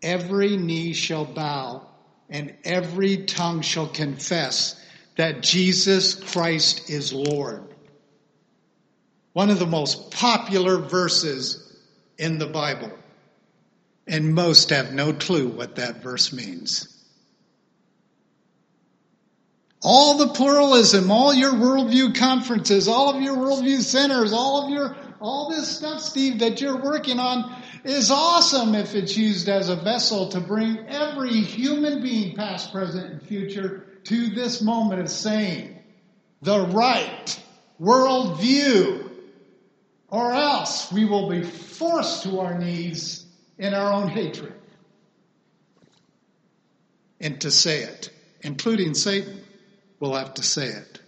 every 0.04 0.58
knee 0.58 0.94
shall 0.94 1.26
bow 1.26 1.88
and 2.30 2.56
every 2.64 3.26
tongue 3.26 3.62
shall 3.62 3.88
confess 3.88 4.80
that 5.16 5.42
Jesus 5.42 6.14
Christ 6.14 6.92
is 6.92 7.12
Lord. 7.12 7.64
One 9.34 9.50
of 9.50 9.58
the 9.58 9.66
most 9.66 10.12
popular 10.12 10.78
verses 10.78 11.76
in 12.20 12.38
the 12.38 12.46
Bible. 12.46 12.92
And 14.06 14.36
most 14.36 14.70
have 14.70 14.94
no 14.94 15.14
clue 15.14 15.48
what 15.48 15.78
that 15.78 16.04
verse 16.04 16.32
means. 16.32 17.01
All 19.84 20.18
the 20.18 20.28
pluralism, 20.28 21.10
all 21.10 21.34
your 21.34 21.54
worldview 21.54 22.16
conferences, 22.16 22.88
all 22.88 23.16
of 23.16 23.22
your 23.22 23.36
worldview 23.36 23.82
centers, 23.82 24.32
all 24.32 24.64
of 24.64 24.70
your, 24.70 24.96
all 25.20 25.50
this 25.50 25.68
stuff, 25.68 26.02
Steve, 26.02 26.40
that 26.40 26.62
you're 26.62 26.78
working 26.78 27.20
on 27.20 27.64
is 27.84 28.12
awesome 28.12 28.76
if 28.76 28.94
it's 28.94 29.18
used 29.18 29.50
as 29.50 29.70
a 29.70 29.76
vessel 29.76 30.30
to 30.30 30.40
bring 30.40 30.78
every 30.88 31.42
human 31.42 32.02
being, 32.04 32.36
past, 32.36 32.72
present, 32.72 33.12
and 33.12 33.22
future, 33.24 33.88
to 34.04 34.28
this 34.30 34.62
moment 34.62 35.02
of 35.02 35.10
saying 35.10 35.80
the 36.44 36.60
right 36.68 37.42
worldview. 37.82 39.10
Or 40.10 40.32
else 40.32 40.92
we 40.92 41.06
will 41.06 41.30
be 41.30 41.42
forced 41.42 42.24
to 42.24 42.42
our 42.42 42.60
knees 42.60 43.26
in 43.58 43.74
our 43.74 43.94
own 43.94 44.10
hatred. 44.10 44.54
And 47.20 47.40
to 47.42 47.50
say 47.50 47.84
it, 47.84 48.12
including 48.42 48.94
Satan 48.94 49.41
will 50.02 50.16
have 50.16 50.34
to 50.34 50.44
say 50.44 50.68
it. 50.68 51.00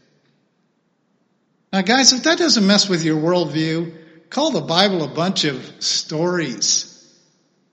Now, 1.74 1.82
guys, 1.82 2.14
if 2.14 2.24
that 2.24 2.38
doesn't 2.38 2.66
mess 2.66 2.88
with 2.88 3.04
your 3.04 3.18
worldview, 3.20 4.30
call 4.30 4.52
the 4.52 4.62
Bible 4.62 5.04
a 5.04 5.10
bunch 5.10 5.44
of 5.44 5.84
stories. 5.84 6.90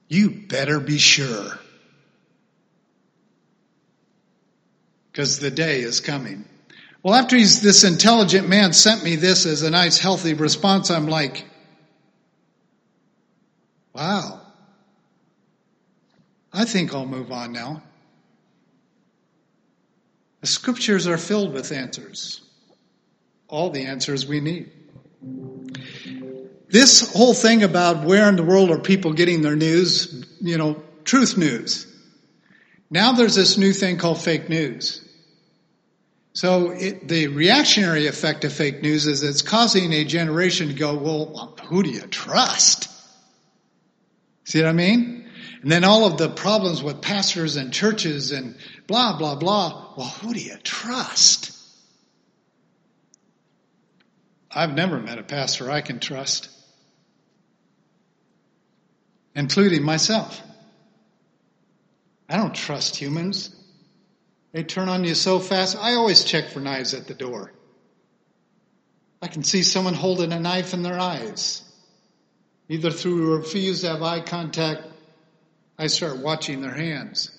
You 0.09 0.31
better 0.49 0.81
be 0.81 0.99
sure. 0.99 1.61
because 5.21 5.39
the 5.39 5.50
day 5.50 5.81
is 5.81 6.00
coming. 6.00 6.45
Well, 7.03 7.15
after 7.15 7.37
this 7.37 7.85
intelligent 7.85 8.49
man 8.49 8.73
sent 8.73 9.03
me 9.03 9.17
this 9.17 9.47
as 9.47 9.62
a 9.62 9.71
nice 9.71 9.99
healthy 9.99 10.35
response, 10.35 10.91
I'm 10.91 11.09
like, 11.09 11.45
wow. 13.95 14.41
I 16.53 16.65
think 16.65 16.95
I'll 16.95 17.07
move 17.07 17.33
on 17.33 17.53
now. 17.53 17.83
The 20.41 20.47
scriptures 20.47 21.07
are 21.07 21.19
filled 21.19 21.53
with 21.53 21.73
answers. 21.73 22.41
All 23.49 23.71
the 23.71 23.87
answers 23.87 24.27
we 24.27 24.41
need. 24.41 24.71
This 26.69 27.13
whole 27.13 27.35
thing 27.35 27.63
about 27.63 28.05
where 28.05 28.29
in 28.29 28.37
the 28.37 28.45
world 28.45 28.71
are 28.71 28.79
people 28.79 29.13
getting 29.13 29.43
their 29.43 29.57
news, 29.57 30.25
you 30.41 30.57
know, 30.57 30.83
truth 31.05 31.37
news. 31.37 31.87
Now 32.91 33.13
there's 33.13 33.35
this 33.35 33.59
new 33.59 33.73
thing 33.73 33.99
called 33.99 34.21
fake 34.21 34.49
news. 34.49 35.07
So 36.33 36.71
it, 36.71 37.09
the 37.09 37.27
reactionary 37.27 38.07
effect 38.07 38.45
of 38.45 38.53
fake 38.53 38.83
news 38.83 39.07
is 39.07 39.23
it's 39.23 39.43
causing 39.43 39.93
a 39.93 40.05
generation 40.05 40.69
to 40.69 40.75
go, 40.75 40.95
well, 40.95 41.59
who 41.65 41.83
do 41.83 41.91
you 41.91 42.03
trust? 42.03 42.89
See 44.45 44.61
what 44.61 44.69
I 44.69 44.73
mean? 44.73 45.20
And 45.62 45.71
then 45.71 45.85
all 45.85 46.07
of 46.07 46.17
the 46.17 46.31
problems 46.31 46.83
with 46.83 47.02
pastors 47.02 47.57
and 47.57 47.73
churches 47.73 48.33
and 48.33 48.57
blah, 48.87 49.19
blah, 49.19 49.35
blah. 49.35 49.95
Well, 49.97 50.07
who 50.07 50.33
do 50.33 50.40
you 50.40 50.57
trust? 50.62 51.57
I've 54.50 54.75
never 54.75 54.99
met 54.99 55.19
a 55.19 55.23
pastor 55.23 55.71
I 55.71 55.81
can 55.81 56.00
trust, 56.00 56.49
including 59.37 59.85
myself. 59.85 60.40
I 62.29 62.37
don't 62.37 62.55
trust 62.55 62.97
humans. 62.97 63.55
They 64.52 64.64
turn 64.64 64.88
on 64.88 65.05
you 65.05 65.14
so 65.14 65.38
fast. 65.38 65.76
I 65.76 65.95
always 65.95 66.25
check 66.25 66.49
for 66.49 66.61
knives 66.61 66.95
at 66.95 67.07
the 67.07 67.14
door. 67.14 67.52
I 69.23 69.29
can 69.29 69.45
see 69.45 69.62
someone 69.62 69.95
holding 69.95 70.33
a 70.33 70.40
knife 70.40 70.73
in 70.75 70.83
their 70.83 70.99
eyes. 70.99 71.62
Either 72.69 72.90
through 72.90 73.37
refuse 73.37 73.83
to 73.83 73.90
have 73.90 74.02
eye 74.02 74.21
contact, 74.21 74.83
I 75.81 75.87
start 75.87 76.19
watching 76.19 76.61
their 76.61 76.75
hands 76.75 77.31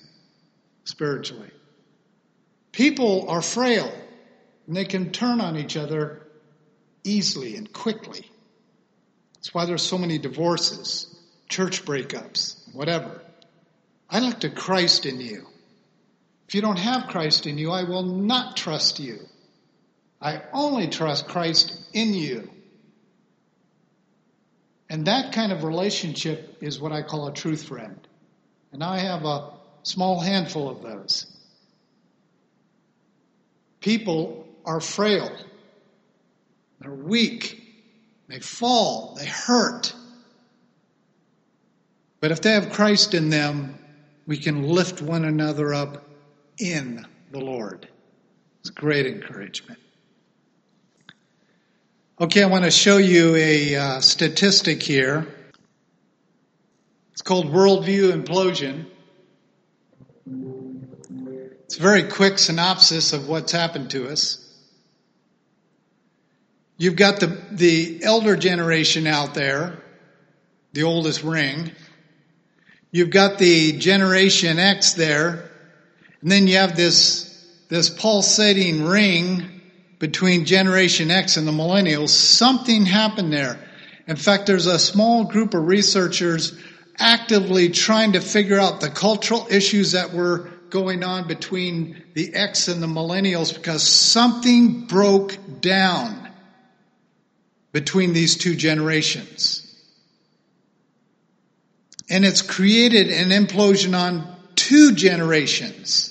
spiritually. 0.85 1.51
People 2.71 3.29
are 3.29 3.39
frail 3.39 3.93
and 4.65 4.75
they 4.75 4.85
can 4.85 5.11
turn 5.11 5.39
on 5.39 5.57
each 5.57 5.77
other 5.77 6.25
easily 7.03 7.55
and 7.55 7.71
quickly. 7.71 8.25
That's 9.35 9.53
why 9.53 9.65
there's 9.65 9.83
so 9.83 9.99
many 9.99 10.17
divorces, 10.17 11.15
church 11.49 11.85
breakups, 11.85 12.55
whatever. 12.73 13.21
I 14.09 14.21
look 14.21 14.39
to 14.39 14.49
Christ 14.49 15.05
in 15.05 15.21
you. 15.21 15.45
If 16.47 16.55
you 16.55 16.61
don't 16.61 16.79
have 16.79 17.09
Christ 17.09 17.45
in 17.45 17.59
you, 17.59 17.69
I 17.69 17.83
will 17.83 18.01
not 18.03 18.57
trust 18.57 18.99
you. 18.99 19.19
I 20.19 20.41
only 20.51 20.87
trust 20.87 21.27
Christ 21.27 21.79
in 21.93 22.15
you. 22.15 22.49
And 24.89 25.05
that 25.05 25.31
kind 25.31 25.51
of 25.51 25.63
relationship 25.63 26.57
is 26.59 26.81
what 26.81 26.91
I 26.91 27.03
call 27.03 27.27
a 27.27 27.33
truth 27.33 27.65
friend. 27.65 28.07
And 28.71 28.83
I 28.83 28.99
have 28.99 29.25
a 29.25 29.51
small 29.83 30.19
handful 30.19 30.69
of 30.69 30.81
those. 30.81 31.25
People 33.79 34.47
are 34.65 34.79
frail. 34.79 35.31
They're 36.79 36.91
weak. 36.93 37.61
They 38.27 38.39
fall. 38.39 39.15
They 39.17 39.25
hurt. 39.25 39.93
But 42.19 42.31
if 42.31 42.41
they 42.41 42.51
have 42.51 42.71
Christ 42.71 43.13
in 43.13 43.29
them, 43.29 43.77
we 44.27 44.37
can 44.37 44.63
lift 44.63 45.01
one 45.01 45.25
another 45.25 45.73
up 45.73 46.07
in 46.59 47.05
the 47.31 47.39
Lord. 47.39 47.87
It's 48.61 48.69
great 48.69 49.07
encouragement. 49.07 49.79
Okay, 52.19 52.43
I 52.43 52.45
want 52.45 52.65
to 52.65 52.71
show 52.71 52.97
you 52.97 53.35
a 53.35 53.75
uh, 53.75 53.99
statistic 54.01 54.83
here. 54.83 55.27
It's 57.21 57.27
called 57.27 57.51
worldview 57.53 58.11
implosion. 58.13 58.87
It's 61.65 61.77
a 61.77 61.79
very 61.79 62.01
quick 62.01 62.39
synopsis 62.39 63.13
of 63.13 63.29
what's 63.29 63.51
happened 63.51 63.91
to 63.91 64.09
us. 64.09 64.39
You've 66.79 66.95
got 66.95 67.19
the, 67.19 67.27
the 67.51 68.03
elder 68.03 68.35
generation 68.35 69.05
out 69.05 69.35
there, 69.35 69.83
the 70.73 70.81
oldest 70.81 71.21
ring. 71.21 71.69
You've 72.89 73.11
got 73.11 73.37
the 73.37 73.73
generation 73.73 74.57
X 74.57 74.93
there, 74.93 75.51
and 76.23 76.31
then 76.31 76.47
you 76.47 76.57
have 76.57 76.75
this, 76.75 77.39
this 77.69 77.91
pulsating 77.91 78.83
ring 78.85 79.61
between 79.99 80.45
Generation 80.45 81.11
X 81.11 81.37
and 81.37 81.47
the 81.47 81.51
millennials. 81.51 82.09
Something 82.09 82.87
happened 82.87 83.31
there. 83.31 83.59
In 84.07 84.15
fact, 84.15 84.47
there's 84.47 84.65
a 84.65 84.79
small 84.79 85.25
group 85.25 85.53
of 85.53 85.67
researchers 85.67 86.59
actively 87.01 87.69
trying 87.69 88.13
to 88.13 88.21
figure 88.21 88.59
out 88.59 88.79
the 88.79 88.89
cultural 88.89 89.47
issues 89.49 89.93
that 89.93 90.13
were 90.13 90.49
going 90.69 91.03
on 91.03 91.27
between 91.27 92.01
the 92.13 92.33
X 92.33 92.67
and 92.67 92.81
the 92.81 92.87
millennials 92.87 93.53
because 93.53 93.83
something 93.83 94.85
broke 94.85 95.37
down 95.59 96.29
between 97.71 98.13
these 98.13 98.37
two 98.37 98.55
generations. 98.55 99.67
And 102.09 102.25
it's 102.25 102.41
created 102.41 103.09
an 103.09 103.29
implosion 103.29 103.97
on 103.97 104.35
two 104.55 104.93
generations. 104.93 106.07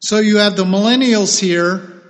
So 0.00 0.18
you 0.18 0.38
have 0.38 0.56
the 0.56 0.64
millennials 0.64 1.40
here 1.40 2.02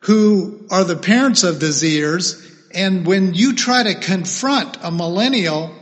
who 0.00 0.66
are 0.70 0.84
the 0.84 0.96
parents 0.96 1.42
of 1.42 1.60
the 1.60 1.66
Zers, 1.66 2.42
and 2.72 3.06
when 3.06 3.34
you 3.34 3.54
try 3.54 3.82
to 3.82 3.94
confront 3.94 4.78
a 4.82 4.90
millennial, 4.90 5.75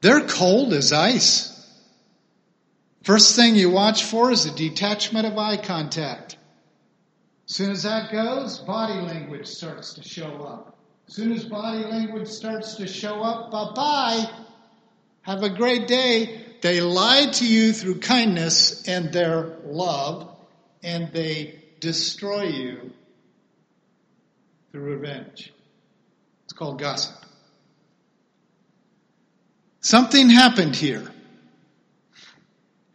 they're 0.00 0.26
cold 0.26 0.72
as 0.72 0.92
ice. 0.92 1.52
First 3.02 3.36
thing 3.36 3.54
you 3.54 3.70
watch 3.70 4.04
for 4.04 4.30
is 4.30 4.46
a 4.46 4.54
detachment 4.54 5.26
of 5.26 5.38
eye 5.38 5.56
contact. 5.56 6.36
As 7.48 7.54
soon 7.54 7.70
as 7.70 7.84
that 7.84 8.10
goes, 8.10 8.58
body 8.58 9.00
language 9.00 9.46
starts 9.46 9.94
to 9.94 10.02
show 10.02 10.42
up. 10.42 10.76
As 11.08 11.14
soon 11.14 11.32
as 11.32 11.44
body 11.44 11.84
language 11.84 12.26
starts 12.26 12.74
to 12.76 12.86
show 12.88 13.22
up, 13.22 13.52
bye 13.52 13.72
bye. 13.74 14.30
Have 15.22 15.44
a 15.44 15.50
great 15.50 15.86
day. 15.86 16.40
They 16.62 16.80
lie 16.80 17.26
to 17.26 17.46
you 17.46 17.72
through 17.72 18.00
kindness 18.00 18.88
and 18.88 19.12
their 19.12 19.56
love, 19.64 20.28
and 20.82 21.12
they 21.12 21.62
destroy 21.78 22.44
you 22.44 22.92
through 24.72 24.82
revenge. 24.82 25.52
It's 26.44 26.52
called 26.52 26.80
gossip. 26.80 27.25
Something 29.86 30.30
happened 30.30 30.74
here. 30.74 31.08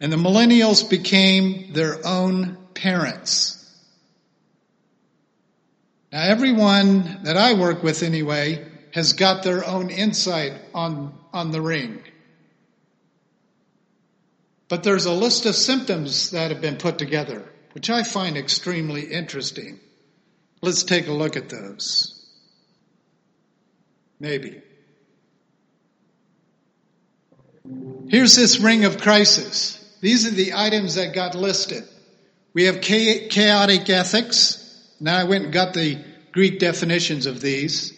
And 0.01 0.11
the 0.11 0.17
millennials 0.17 0.89
became 0.89 1.71
their 1.71 2.05
own 2.05 2.57
parents. 2.73 3.57
Now, 6.11 6.23
everyone 6.23 7.21
that 7.23 7.37
I 7.37 7.53
work 7.53 7.81
with, 7.81 8.03
anyway, 8.03 8.69
has 8.93 9.13
got 9.13 9.41
their 9.41 9.65
own 9.65 9.89
insight 9.89 10.51
on, 10.75 11.17
on 11.31 11.51
the 11.51 11.61
ring. 11.61 12.03
But 14.67 14.83
there's 14.83 15.05
a 15.05 15.13
list 15.13 15.45
of 15.45 15.55
symptoms 15.55 16.31
that 16.31 16.51
have 16.51 16.59
been 16.59 16.75
put 16.75 16.97
together, 16.97 17.49
which 17.71 17.89
I 17.89 18.03
find 18.03 18.35
extremely 18.35 19.03
interesting. 19.03 19.79
Let's 20.61 20.83
take 20.83 21.07
a 21.07 21.13
look 21.13 21.37
at 21.37 21.47
those. 21.47 22.21
Maybe. 24.19 24.61
Here's 28.09 28.35
this 28.35 28.59
ring 28.59 28.85
of 28.85 28.99
crisis. 28.99 29.77
These 30.01 30.27
are 30.27 30.31
the 30.31 30.53
items 30.55 30.95
that 30.95 31.13
got 31.13 31.35
listed. 31.35 31.83
We 32.53 32.65
have 32.65 32.81
chaotic 32.81 33.89
ethics. 33.89 34.57
Now 34.99 35.17
I 35.17 35.23
went 35.23 35.45
and 35.45 35.53
got 35.53 35.73
the 35.73 35.97
Greek 36.31 36.59
definitions 36.59 37.25
of 37.25 37.41
these. 37.41 37.93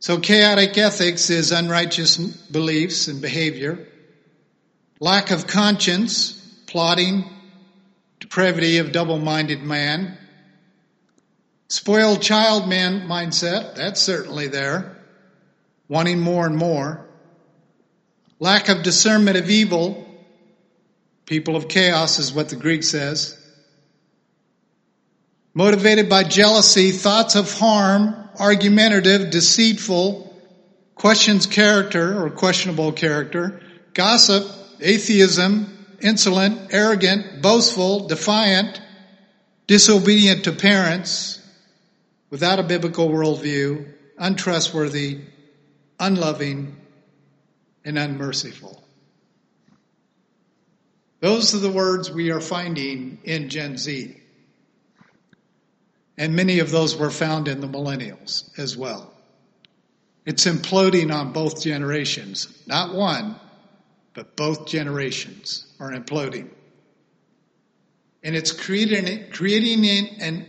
So 0.00 0.18
chaotic 0.18 0.76
ethics 0.78 1.30
is 1.30 1.52
unrighteous 1.52 2.16
beliefs 2.16 3.08
and 3.08 3.20
behavior 3.20 3.88
lack 5.00 5.30
of 5.30 5.46
conscience, 5.46 6.32
plotting, 6.66 7.24
depravity 8.20 8.78
of 8.78 8.92
double-minded 8.92 9.62
man, 9.62 10.18
spoiled 11.68 12.20
child 12.20 12.68
man 12.68 13.06
mindset, 13.08 13.74
that's 13.74 14.00
certainly 14.00 14.48
there, 14.48 14.96
wanting 15.88 16.20
more 16.20 16.46
and 16.46 16.56
more, 16.56 17.07
lack 18.38 18.68
of 18.68 18.82
discernment 18.82 19.36
of 19.36 19.50
evil, 19.50 20.06
people 21.26 21.56
of 21.56 21.68
chaos 21.68 22.18
is 22.18 22.32
what 22.32 22.48
the 22.48 22.56
Greek 22.56 22.82
says, 22.82 23.36
motivated 25.54 26.08
by 26.08 26.22
jealousy, 26.24 26.92
thoughts 26.92 27.34
of 27.34 27.52
harm, 27.52 28.14
argumentative, 28.38 29.30
deceitful, 29.30 30.24
questions 30.94 31.46
character 31.46 32.22
or 32.22 32.30
questionable 32.30 32.92
character, 32.92 33.60
gossip, 33.94 34.46
atheism, 34.80 35.66
insolent, 36.00 36.72
arrogant, 36.72 37.42
boastful, 37.42 38.06
defiant, 38.06 38.80
disobedient 39.66 40.44
to 40.44 40.52
parents, 40.52 41.40
without 42.30 42.58
a 42.58 42.62
biblical 42.62 43.08
worldview, 43.08 43.92
untrustworthy, 44.16 45.20
unloving, 45.98 46.76
and 47.88 47.98
unmerciful. 47.98 48.84
Those 51.20 51.54
are 51.54 51.58
the 51.58 51.70
words 51.70 52.10
we 52.10 52.30
are 52.30 52.40
finding 52.40 53.18
in 53.24 53.48
Gen 53.48 53.78
Z. 53.78 54.14
And 56.18 56.36
many 56.36 56.58
of 56.58 56.70
those 56.70 56.98
were 56.98 57.10
found 57.10 57.48
in 57.48 57.62
the 57.62 57.66
millennials 57.66 58.56
as 58.58 58.76
well. 58.76 59.14
It's 60.26 60.44
imploding 60.44 61.10
on 61.10 61.32
both 61.32 61.62
generations. 61.62 62.46
Not 62.66 62.94
one, 62.94 63.36
but 64.12 64.36
both 64.36 64.66
generations 64.66 65.66
are 65.80 65.90
imploding. 65.90 66.50
And 68.22 68.36
it's 68.36 68.52
creating, 68.52 69.30
creating 69.30 69.86
an 70.20 70.46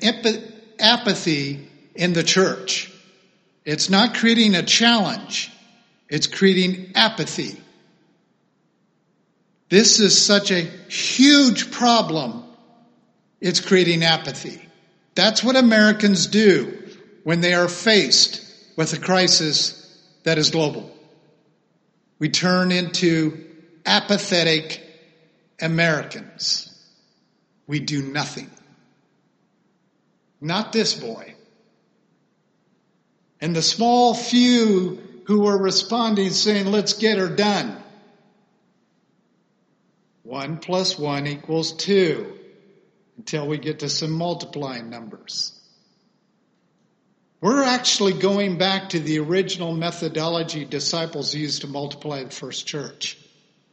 apathy 0.77 1.69
in 1.95 2.11
the 2.11 2.23
church. 2.23 2.91
It's 3.63 3.89
not 3.89 4.15
creating 4.15 4.55
a 4.55 4.63
challenge. 4.63 5.53
It's 6.09 6.27
creating 6.27 6.93
apathy. 6.95 7.61
This 9.69 9.99
is 9.99 10.19
such 10.19 10.51
a 10.51 10.61
huge 10.61 11.71
problem. 11.71 12.43
It's 13.39 13.59
creating 13.59 14.03
apathy. 14.03 14.67
That's 15.13 15.43
what 15.43 15.55
Americans 15.55 16.27
do 16.27 16.77
when 17.23 17.41
they 17.41 17.53
are 17.53 17.67
faced 17.67 18.43
with 18.75 18.93
a 18.93 18.99
crisis 18.99 19.75
that 20.23 20.37
is 20.37 20.49
global. 20.49 20.91
We 22.17 22.29
turn 22.29 22.71
into 22.71 23.45
apathetic 23.85 24.81
Americans. 25.61 26.65
We 27.67 27.79
do 27.79 28.01
nothing. 28.01 28.49
Not 30.41 30.71
this 30.71 30.93
boy. 30.93 31.35
And 33.41 33.55
the 33.55 33.61
small 33.61 34.13
few 34.13 35.08
who 35.29 35.41
were 35.41 35.59
responding 35.59 36.31
saying, 36.31 36.65
let's 36.65 36.93
get 36.93 37.19
her 37.19 37.29
done. 37.29 37.77
One 40.23 40.57
plus 40.57 40.97
one 40.97 41.27
equals 41.27 41.71
two 41.71 42.35
until 43.15 43.47
we 43.47 43.59
get 43.59 43.79
to 43.81 43.89
some 43.89 44.09
multiplying 44.09 44.89
numbers. 44.89 45.53
We're 47.41 47.61
actually 47.61 48.13
going 48.13 48.57
back 48.57 48.89
to 48.89 48.99
the 48.99 49.19
original 49.19 49.71
methodology 49.71 50.65
disciples 50.65 51.35
used 51.35 51.61
to 51.61 51.67
multiply 51.67 52.23
the 52.23 52.31
first 52.31 52.65
church. 52.65 53.15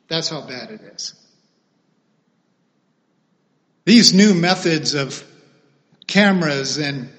That's 0.08 0.28
how 0.28 0.42
bad 0.42 0.70
it 0.70 0.82
is. 0.82 1.14
These 3.86 4.12
new 4.12 4.34
methods 4.34 4.92
of 4.92 5.24
cameras 6.06 6.76
and, 6.76 7.10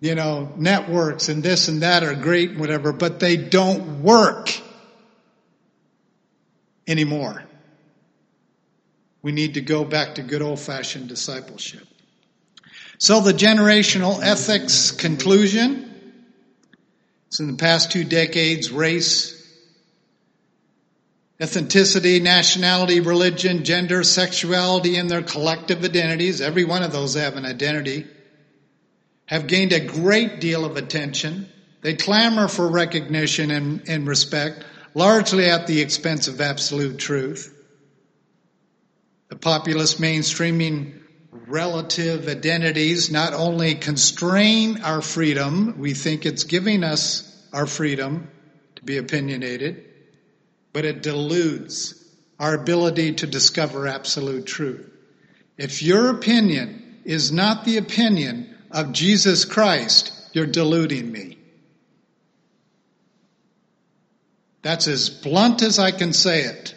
you 0.00 0.14
know, 0.14 0.52
networks 0.56 1.28
and 1.28 1.42
this 1.42 1.68
and 1.68 1.82
that 1.82 2.04
are 2.04 2.14
great 2.14 2.50
and 2.50 2.60
whatever, 2.60 2.92
but 2.92 3.18
they 3.18 3.36
don't 3.36 4.02
work 4.02 4.50
anymore. 6.86 7.42
We 9.22 9.32
need 9.32 9.54
to 9.54 9.60
go 9.60 9.84
back 9.84 10.14
to 10.14 10.22
good 10.22 10.42
old 10.42 10.60
fashioned 10.60 11.08
discipleship. 11.08 11.86
So 12.98 13.20
the 13.20 13.32
generational 13.32 14.22
ethics 14.22 14.92
conclusion. 14.92 15.84
So 17.30 17.44
in 17.44 17.50
the 17.50 17.56
past 17.56 17.92
two 17.92 18.04
decades, 18.04 18.70
race, 18.70 19.34
ethnicity, 21.40 22.22
nationality, 22.22 23.00
religion, 23.00 23.64
gender, 23.64 24.02
sexuality, 24.02 24.96
and 24.96 25.10
their 25.10 25.22
collective 25.22 25.84
identities, 25.84 26.40
every 26.40 26.64
one 26.64 26.82
of 26.82 26.92
those 26.92 27.14
have 27.14 27.36
an 27.36 27.44
identity, 27.44 28.06
have 29.28 29.46
gained 29.46 29.74
a 29.74 29.80
great 29.80 30.40
deal 30.40 30.64
of 30.64 30.78
attention. 30.78 31.48
They 31.82 31.94
clamor 31.94 32.48
for 32.48 32.66
recognition 32.66 33.50
and, 33.50 33.86
and 33.86 34.06
respect, 34.08 34.64
largely 34.94 35.50
at 35.50 35.66
the 35.66 35.82
expense 35.82 36.28
of 36.28 36.40
absolute 36.40 36.98
truth. 36.98 37.54
The 39.28 39.36
populist 39.36 40.00
mainstreaming 40.00 41.02
relative 41.30 42.26
identities 42.26 43.10
not 43.10 43.34
only 43.34 43.74
constrain 43.74 44.82
our 44.82 45.02
freedom, 45.02 45.78
we 45.78 45.92
think 45.92 46.24
it's 46.24 46.44
giving 46.44 46.82
us 46.82 47.22
our 47.52 47.66
freedom 47.66 48.30
to 48.76 48.82
be 48.82 48.96
opinionated, 48.96 49.84
but 50.72 50.86
it 50.86 51.02
deludes 51.02 52.02
our 52.40 52.54
ability 52.54 53.16
to 53.16 53.26
discover 53.26 53.86
absolute 53.86 54.46
truth. 54.46 54.88
If 55.58 55.82
your 55.82 56.08
opinion 56.08 57.00
is 57.04 57.30
not 57.30 57.66
the 57.66 57.76
opinion 57.76 58.54
of 58.70 58.92
Jesus 58.92 59.44
Christ, 59.44 60.12
you're 60.32 60.46
deluding 60.46 61.10
me. 61.10 61.38
That's 64.62 64.88
as 64.88 65.08
blunt 65.08 65.62
as 65.62 65.78
I 65.78 65.90
can 65.92 66.12
say 66.12 66.42
it. 66.42 66.74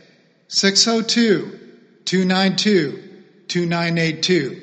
602 0.48 1.60
292 2.06 3.12
2982. 3.48 4.62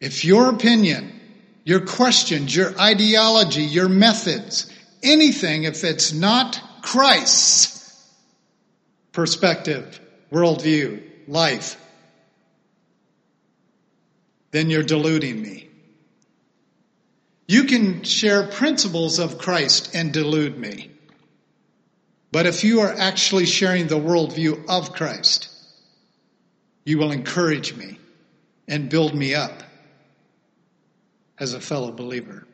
If 0.00 0.24
your 0.24 0.48
opinion, 0.50 1.20
your 1.64 1.84
questions, 1.84 2.54
your 2.54 2.78
ideology, 2.80 3.62
your 3.62 3.88
methods, 3.88 4.72
anything, 5.02 5.64
if 5.64 5.84
it's 5.84 6.12
not 6.12 6.60
Christ's 6.82 8.14
perspective, 9.12 10.00
worldview, 10.30 11.02
life, 11.26 11.76
then 14.50 14.70
you're 14.70 14.82
deluding 14.82 15.42
me. 15.42 15.67
You 17.48 17.64
can 17.64 18.02
share 18.04 18.46
principles 18.46 19.18
of 19.18 19.38
Christ 19.38 19.94
and 19.94 20.12
delude 20.12 20.58
me. 20.58 20.90
But 22.30 22.44
if 22.44 22.62
you 22.62 22.80
are 22.80 22.92
actually 22.92 23.46
sharing 23.46 23.86
the 23.86 23.98
worldview 23.98 24.68
of 24.68 24.92
Christ, 24.92 25.48
you 26.84 26.98
will 26.98 27.10
encourage 27.10 27.74
me 27.74 27.98
and 28.68 28.90
build 28.90 29.14
me 29.14 29.34
up 29.34 29.62
as 31.38 31.54
a 31.54 31.60
fellow 31.60 31.90
believer. 31.90 32.46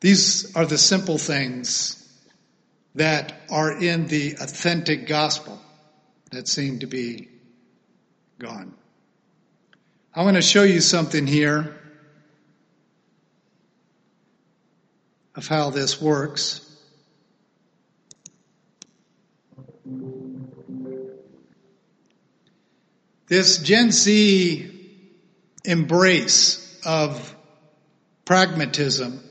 These 0.00 0.56
are 0.56 0.66
the 0.66 0.76
simple 0.76 1.18
things 1.18 1.98
that 2.96 3.32
are 3.48 3.70
in 3.70 4.08
the 4.08 4.32
authentic 4.40 5.06
gospel 5.06 5.62
that 6.32 6.48
seem 6.48 6.80
to 6.80 6.88
be 6.88 7.28
gone. 8.40 8.74
I 10.12 10.24
want 10.24 10.34
to 10.34 10.42
show 10.42 10.64
you 10.64 10.80
something 10.80 11.28
here 11.28 11.78
of 15.34 15.46
how 15.46 15.70
this 15.70 16.00
works. 16.00 16.68
This 23.28 23.58
Gen 23.58 23.92
Z 23.92 24.68
embrace 25.64 26.80
of 26.84 27.34
pragmatism, 28.24 29.22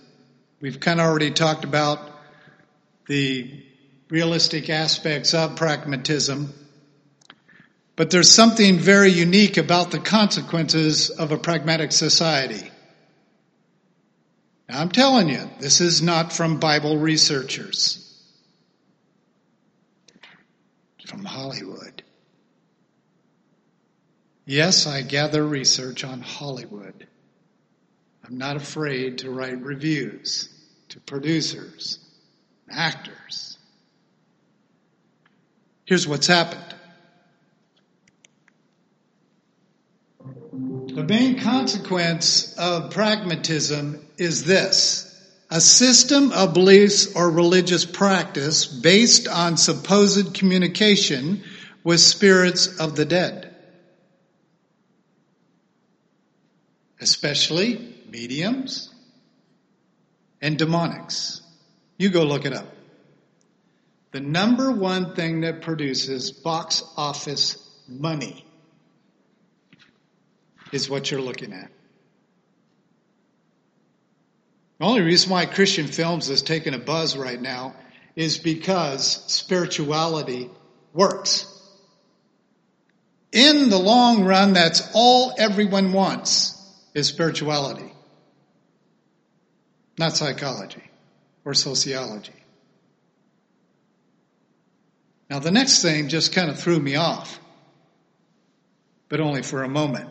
we've 0.59 0.79
kind 0.79 0.99
of 0.99 1.05
already 1.05 1.31
talked 1.31 1.63
about 1.63 1.99
the 3.07 3.63
realistic 4.09 4.69
aspects 4.69 5.33
of 5.33 5.55
pragmatism, 5.55 6.53
but 7.95 8.09
there's 8.09 8.31
something 8.31 8.79
very 8.79 9.11
unique 9.11 9.57
about 9.57 9.91
the 9.91 9.99
consequences 9.99 11.09
of 11.11 11.31
a 11.31 11.37
pragmatic 11.37 11.91
society. 11.91 12.71
Now, 14.71 14.79
I'm 14.79 14.89
telling 14.89 15.27
you, 15.27 15.49
this 15.59 15.81
is 15.81 16.01
not 16.01 16.31
from 16.31 16.57
Bible 16.57 16.97
researchers. 16.97 18.07
from 21.05 21.25
Hollywood. 21.25 22.03
Yes, 24.45 24.87
I 24.87 25.01
gather 25.01 25.45
research 25.45 26.05
on 26.05 26.21
Hollywood. 26.21 27.05
I'm 28.23 28.37
not 28.37 28.55
afraid 28.55 29.17
to 29.17 29.29
write 29.29 29.61
reviews 29.61 30.47
to 30.87 31.01
producers, 31.01 31.99
actors. 32.69 33.57
Here's 35.83 36.07
what's 36.07 36.27
happened. 36.27 36.75
The 40.95 41.03
main 41.03 41.39
consequence 41.39 42.53
of 42.57 42.91
pragmatism 42.91 44.05
is 44.17 44.43
this. 44.43 45.07
A 45.49 45.59
system 45.59 46.31
of 46.31 46.53
beliefs 46.53 47.15
or 47.15 47.29
religious 47.29 47.85
practice 47.85 48.65
based 48.65 49.27
on 49.27 49.57
supposed 49.57 50.33
communication 50.33 51.43
with 51.83 51.99
spirits 51.99 52.79
of 52.79 52.95
the 52.95 53.05
dead. 53.05 53.51
especially 57.01 57.95
mediums 58.09 58.93
and 60.39 60.57
demonics. 60.57 61.41
You 61.97 62.09
go 62.09 62.23
look 62.23 62.45
it 62.45 62.53
up. 62.53 62.67
the 64.11 64.19
number 64.19 64.71
one 64.71 65.15
thing 65.15 65.41
that 65.41 65.61
produces 65.61 66.31
box 66.31 66.83
office 66.97 67.57
money 67.87 68.45
is 70.71 70.89
what 70.89 71.11
you're 71.11 71.21
looking 71.21 71.53
at. 71.53 71.69
The 74.79 74.85
only 74.85 75.01
reason 75.01 75.29
why 75.29 75.45
Christian 75.45 75.87
films 75.87 76.29
is 76.29 76.41
taking 76.41 76.73
a 76.73 76.79
buzz 76.79 77.15
right 77.15 77.39
now 77.39 77.75
is 78.15 78.37
because 78.37 79.23
spirituality 79.31 80.49
works. 80.93 81.45
In 83.31 83.69
the 83.69 83.77
long 83.77 84.25
run, 84.25 84.53
that's 84.53 84.89
all 84.93 85.33
everyone 85.37 85.93
wants 85.93 86.57
is 86.93 87.07
spirituality, 87.07 87.93
not 89.97 90.17
psychology 90.17 90.83
or 91.45 91.53
sociology. 91.53 92.33
Now, 95.29 95.39
the 95.39 95.51
next 95.51 95.81
thing 95.81 96.09
just 96.09 96.33
kind 96.33 96.49
of 96.49 96.59
threw 96.59 96.77
me 96.77 96.95
off, 96.95 97.39
but 99.07 99.21
only 99.21 99.43
for 99.43 99.63
a 99.63 99.69
moment. 99.69 100.10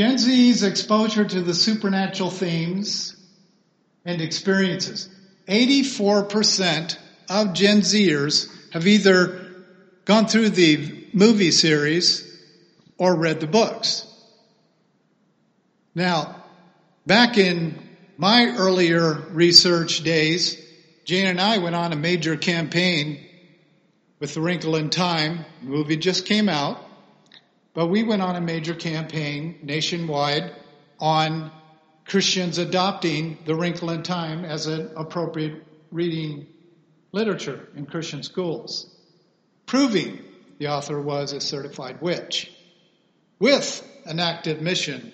Gen 0.00 0.16
Z's 0.16 0.62
exposure 0.62 1.26
to 1.26 1.42
the 1.42 1.52
supernatural 1.52 2.30
themes 2.30 3.14
and 4.02 4.22
experiences. 4.22 5.10
84% 5.46 6.96
of 7.28 7.52
Gen 7.52 7.82
Zers 7.82 8.48
have 8.70 8.86
either 8.86 9.66
gone 10.06 10.26
through 10.26 10.48
the 10.48 11.06
movie 11.12 11.50
series 11.50 12.26
or 12.96 13.14
read 13.14 13.40
the 13.40 13.46
books. 13.46 14.06
Now, 15.94 16.44
back 17.06 17.36
in 17.36 17.86
my 18.16 18.54
earlier 18.56 19.12
research 19.32 20.02
days, 20.02 20.56
Jane 21.04 21.26
and 21.26 21.38
I 21.38 21.58
went 21.58 21.76
on 21.76 21.92
a 21.92 21.96
major 21.96 22.38
campaign 22.38 23.20
with 24.18 24.32
The 24.32 24.40
Wrinkle 24.40 24.76
in 24.76 24.88
Time. 24.88 25.44
The 25.60 25.68
movie 25.68 25.98
just 25.98 26.24
came 26.24 26.48
out. 26.48 26.89
But 27.72 27.86
we 27.86 28.02
went 28.02 28.22
on 28.22 28.36
a 28.36 28.40
major 28.40 28.74
campaign 28.74 29.60
nationwide 29.62 30.52
on 30.98 31.50
Christians 32.04 32.58
adopting 32.58 33.38
The 33.44 33.54
Wrinkle 33.54 33.90
in 33.90 34.02
Time 34.02 34.44
as 34.44 34.66
an 34.66 34.90
appropriate 34.96 35.64
reading 35.92 36.46
literature 37.12 37.68
in 37.76 37.86
Christian 37.86 38.22
schools, 38.22 38.92
proving 39.66 40.20
the 40.58 40.68
author 40.68 41.00
was 41.00 41.32
a 41.32 41.40
certified 41.40 42.00
witch 42.00 42.52
with 43.38 43.86
an 44.04 44.18
active 44.18 44.60
mission 44.60 45.12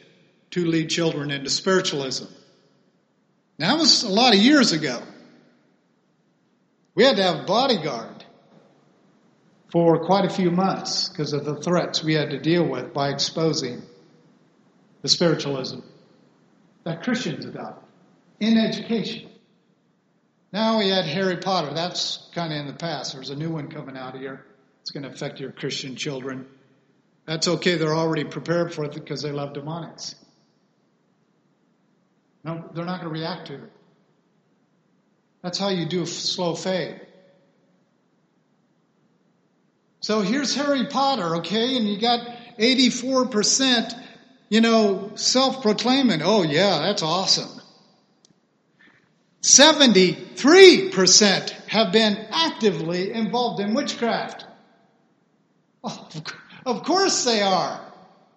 to 0.51 0.64
lead 0.64 0.88
children 0.88 1.31
into 1.31 1.51
spiritualism. 1.51 2.27
Now, 3.59 3.75
that 3.75 3.81
was 3.81 4.03
a 4.03 4.09
lot 4.09 4.35
of 4.35 4.40
years 4.40 4.73
ago. 4.73 5.03
We 6.95 7.05
had 7.05 7.16
to 7.16 7.23
have 7.23 7.40
a 7.40 7.45
bodyguard 7.45 8.15
for 9.70 10.05
quite 10.05 10.24
a 10.24 10.31
few 10.31 10.50
months 10.50 11.09
because 11.09 11.33
of 11.33 11.44
the 11.44 11.57
threats 11.57 12.02
we 12.02 12.14
had 12.14 12.31
to 12.31 12.38
deal 12.38 12.66
with 12.66 12.92
by 12.92 13.11
exposing 13.11 13.83
the 15.02 15.09
spiritualism 15.09 15.81
that 16.85 17.02
Christians 17.02 17.44
adopt 17.44 17.85
in 18.40 18.59
education. 18.59 19.29
Now 20.52 20.79
we 20.79 20.88
had 20.88 21.05
Harry 21.05 21.37
Potter. 21.37 21.74
That's 21.74 22.29
kind 22.35 22.52
of 22.52 22.61
in 22.61 22.66
the 22.66 22.72
past. 22.72 23.14
There's 23.14 23.31
a 23.31 23.37
new 23.37 23.50
one 23.50 23.68
coming 23.68 23.96
out 23.96 24.16
here. 24.16 24.46
It's 24.83 24.90
going 24.90 25.02
to 25.02 25.11
affect 25.11 25.40
your 25.40 25.50
Christian 25.50 25.96
children. 25.96 26.46
That's 27.26 27.48
okay. 27.48 27.74
They're 27.74 27.94
already 27.94 28.24
prepared 28.24 28.72
for 28.72 28.85
it 28.85 28.94
because 28.94 29.20
they 29.20 29.33
love 29.33 29.52
demonics. 29.52 30.14
No, 32.44 32.70
they're 32.72 32.85
not 32.85 33.00
going 33.00 33.12
to 33.12 33.20
react 33.20 33.48
to 33.48 33.55
it. 33.55 33.72
That's 35.42 35.59
how 35.59 35.68
you 35.68 35.87
do 35.87 36.02
a 36.02 36.07
slow 36.07 36.55
fade. 36.55 37.06
So 40.07 40.21
here's 40.21 40.55
Harry 40.55 40.87
Potter, 40.87 41.38
okay, 41.38 41.77
and 41.77 41.88
you 41.88 42.01
got 42.01 42.21
84%, 42.61 43.92
you 44.49 44.61
know, 44.61 45.11
self-proclaiming, 45.16 46.23
oh 46.23 46.45
yeah, 46.45 46.79
that's 46.79 47.03
awesome. 47.03 47.61
73% 49.42 51.51
have 51.51 51.90
been 51.90 52.16
actively 52.31 53.12
involved 53.12 53.61
in 53.61 53.75
witchcraft. 53.75 54.45
Of 55.83 56.85
course 56.85 57.25
they 57.25 57.42
are. 57.42 57.81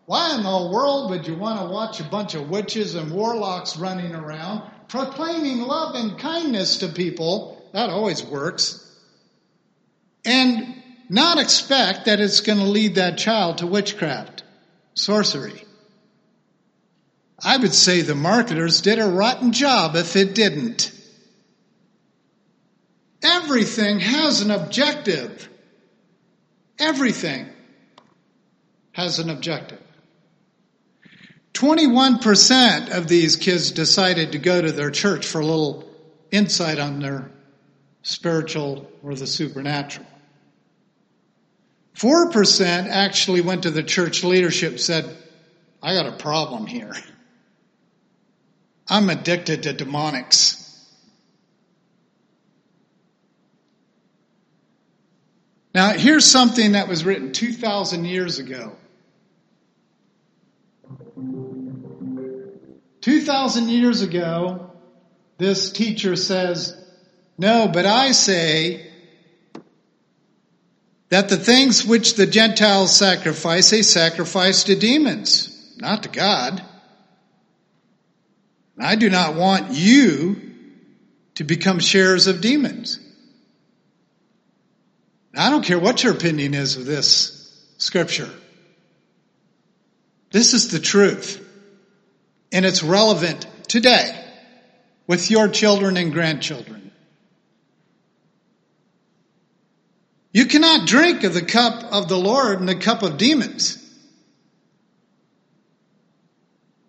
Why 0.08 0.38
in 0.38 0.42
the 0.42 0.72
world 0.74 1.12
would 1.12 1.28
you 1.28 1.36
want 1.36 1.60
to 1.60 1.68
watch 1.68 2.00
a 2.00 2.04
bunch 2.04 2.34
of 2.34 2.50
witches 2.50 2.96
and 2.96 3.12
warlocks 3.12 3.78
running 3.78 4.16
around 4.16 4.64
proclaiming 4.88 5.60
love 5.60 5.94
and 5.94 6.18
kindness 6.18 6.78
to 6.78 6.88
people? 6.88 7.64
That 7.74 7.92
always 7.92 8.24
works. 8.24 8.84
And 10.26 10.78
not 11.10 11.40
expect 11.40 12.06
that 12.06 12.20
it's 12.20 12.42
going 12.42 12.60
to 12.60 12.66
lead 12.66 12.96
that 12.96 13.18
child 13.18 13.58
to 13.58 13.68
witchcraft, 13.68 14.44
sorcery. 14.94 15.64
I 17.44 17.58
would 17.58 17.74
say 17.74 18.02
the 18.02 18.16
marketers 18.16 18.82
did 18.82 19.00
a 19.00 19.08
rotten 19.08 19.52
job 19.52 19.96
if 19.96 20.16
it 20.16 20.36
didn't. 20.36 20.92
Everything 23.24 24.00
has 24.00 24.42
an 24.42 24.52
objective. 24.52 25.50
Everything 26.78 27.50
has 28.92 29.20
an 29.20 29.30
objective. 29.30 29.82
21% 31.54 32.92
of 32.92 33.08
these 33.08 33.36
kids 33.36 33.72
decided 33.72 34.32
to 34.34 34.38
go 34.38 34.62
to 34.62 34.72
their 34.72 34.92
church 34.92 35.26
for 35.26 35.42
a 35.42 35.46
little 35.46 35.90
insight 36.32 36.80
on 36.80 37.00
their 37.00 37.32
spiritual 38.02 38.90
or 39.04 39.16
the 39.16 39.28
supernatural. 39.28 40.06
4% 42.00 42.88
actually 42.88 43.42
went 43.42 43.64
to 43.64 43.72
the 43.72 43.84
church 43.84 44.24
leadership 44.24 44.80
said, 44.80 45.06
I 45.84 45.94
got 45.96 46.06
a 46.06 46.14
problem 46.14 46.66
here. 46.66 46.94
I'm 48.88 49.10
addicted 49.10 49.64
to 49.64 49.74
demonics. 49.74 50.56
Now, 55.76 55.92
here's 55.92 56.26
something 56.26 56.72
that 56.72 56.88
was 56.88 57.04
written 57.04 57.34
2,000 57.34 58.06
years 58.06 58.40
ago. 58.40 58.78
2,000 63.02 63.70
years 63.70 64.02
ago, 64.02 64.72
this 65.38 65.70
teacher 65.72 66.16
says, 66.16 66.82
No, 67.38 67.68
but 67.68 67.86
I 67.86 68.14
say 68.14 68.89
that 71.10 71.30
the 71.30 71.38
things 71.38 71.86
which 71.86 72.16
the 72.16 72.28
Gentiles 72.28 72.96
sacrifice, 72.96 73.70
they 73.72 73.82
sacrifice 73.82 74.64
to 74.66 74.76
demons, 74.76 75.76
not 75.80 76.04
to 76.04 76.10
God. 76.10 76.64
I 78.80 78.96
do 78.96 79.10
not 79.10 79.36
want 79.36 79.72
you 79.72 80.40
to 81.36 81.44
become 81.44 81.80
sharers 81.80 82.28
of 82.28 82.42
demons. 82.42 83.00
I 85.36 85.50
don't 85.50 85.66
care 85.66 85.80
what 85.80 86.04
your 86.04 86.14
opinion 86.14 86.54
is 86.54 86.78
of 86.78 86.86
this 86.86 87.66
scripture. 87.78 88.30
This 90.32 90.54
is 90.54 90.70
the 90.70 90.80
truth. 90.80 91.46
And 92.52 92.66
it's 92.66 92.84
relevant 92.84 93.48
today 93.68 94.26
with 95.08 95.30
your 95.30 95.48
children 95.48 95.98
and 95.98 96.12
grandchildren. 96.12 96.79
You 100.32 100.46
cannot 100.46 100.88
drink 100.88 101.24
of 101.24 101.34
the 101.34 101.42
cup 101.42 101.92
of 101.92 102.08
the 102.08 102.18
Lord 102.18 102.60
and 102.60 102.70
the 102.70 102.76
cup 102.76 103.02
of 103.02 103.18
demons. 103.18 103.78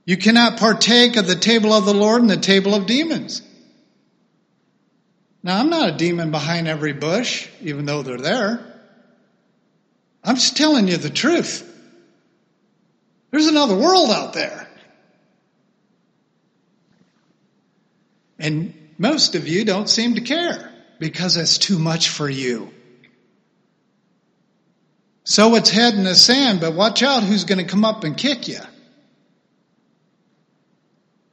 You 0.05 0.17
cannot 0.17 0.59
partake 0.59 1.17
of 1.17 1.27
the 1.27 1.37
table 1.37 1.73
of 1.73 1.85
the 1.85 1.95
Lord 1.95 2.21
and 2.21 2.31
the 2.31 2.37
table 2.37 2.75
of 2.75 2.87
demons. 2.87 3.43
Now, 5.43 5.59
I'm 5.59 5.71
not 5.71 5.89
a 5.89 5.97
demon 5.97 6.31
behind 6.31 6.69
every 6.69 6.93
bush, 6.93 7.49
even 7.63 7.87
though 7.87 8.03
they're 8.03 8.19
there. 8.19 8.67
I'm 10.23 10.35
just 10.35 10.57
telling 10.57 10.89
you 10.89 10.99
the 10.99 11.09
truth. 11.09 11.67
There's 13.31 13.47
another 13.47 13.77
world 13.77 14.11
out 14.11 14.35
there. 14.35 14.69
And 18.39 18.75
most 18.99 19.35
of 19.35 19.49
you 19.49 19.65
don't 19.65 19.89
seem 19.89 20.17
to 20.17 20.21
care 20.21 20.73
because 20.99 21.37
it's 21.37 21.57
too 21.57 21.79
much 21.79 22.11
for 22.11 22.29
you. 22.29 22.73
Sow 25.25 25.55
its 25.55 25.71
head 25.71 25.95
in 25.95 26.05
the 26.05 26.15
sand, 26.15 26.61
but 26.61 26.75
watch 26.75 27.03
out 27.03 27.23
who's 27.23 27.45
going 27.45 27.59
to 27.59 27.65
come 27.65 27.85
up 27.85 28.05
and 28.05 28.17
kick 28.17 28.49
you. 28.49 28.61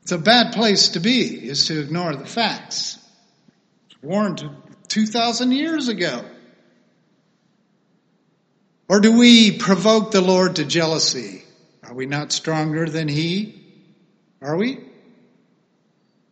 It's 0.03 0.11
a 0.11 0.17
bad 0.17 0.53
place 0.53 0.89
to 0.89 0.99
be, 0.99 1.49
is 1.49 1.67
to 1.67 1.79
ignore 1.81 2.15
the 2.15 2.25
facts. 2.25 2.97
Warned 4.01 4.49
2,000 4.87 5.51
years 5.51 5.87
ago. 5.87 6.23
Or 8.87 9.01
do 9.01 9.17
we 9.17 9.57
provoke 9.57 10.11
the 10.11 10.21
Lord 10.21 10.57
to 10.57 10.65
jealousy? 10.65 11.43
Are 11.83 11.93
we 11.93 12.05
not 12.05 12.31
stronger 12.31 12.85
than 12.85 13.07
He? 13.07 13.63
Are 14.41 14.55
we? 14.55 14.79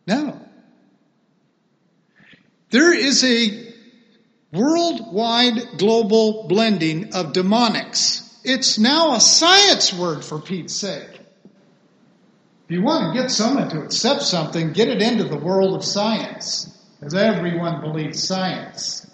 No. 0.06 0.40
There 2.70 2.94
is 2.94 3.24
a 3.24 3.65
worldwide 4.56 5.78
global 5.78 6.46
blending 6.48 7.14
of 7.14 7.32
demonics. 7.32 8.22
It's 8.44 8.78
now 8.78 9.14
a 9.14 9.20
science 9.20 9.92
word 9.92 10.24
for 10.24 10.40
Pete's 10.40 10.74
sake. 10.74 11.20
If 12.64 12.70
you 12.70 12.82
want 12.82 13.14
to 13.14 13.20
get 13.20 13.30
someone 13.30 13.68
to 13.70 13.82
accept 13.82 14.22
something, 14.22 14.72
get 14.72 14.88
it 14.88 15.02
into 15.02 15.24
the 15.24 15.36
world 15.36 15.74
of 15.74 15.84
science, 15.84 16.76
because 16.98 17.14
everyone 17.14 17.80
believes 17.80 18.26
science. 18.26 19.08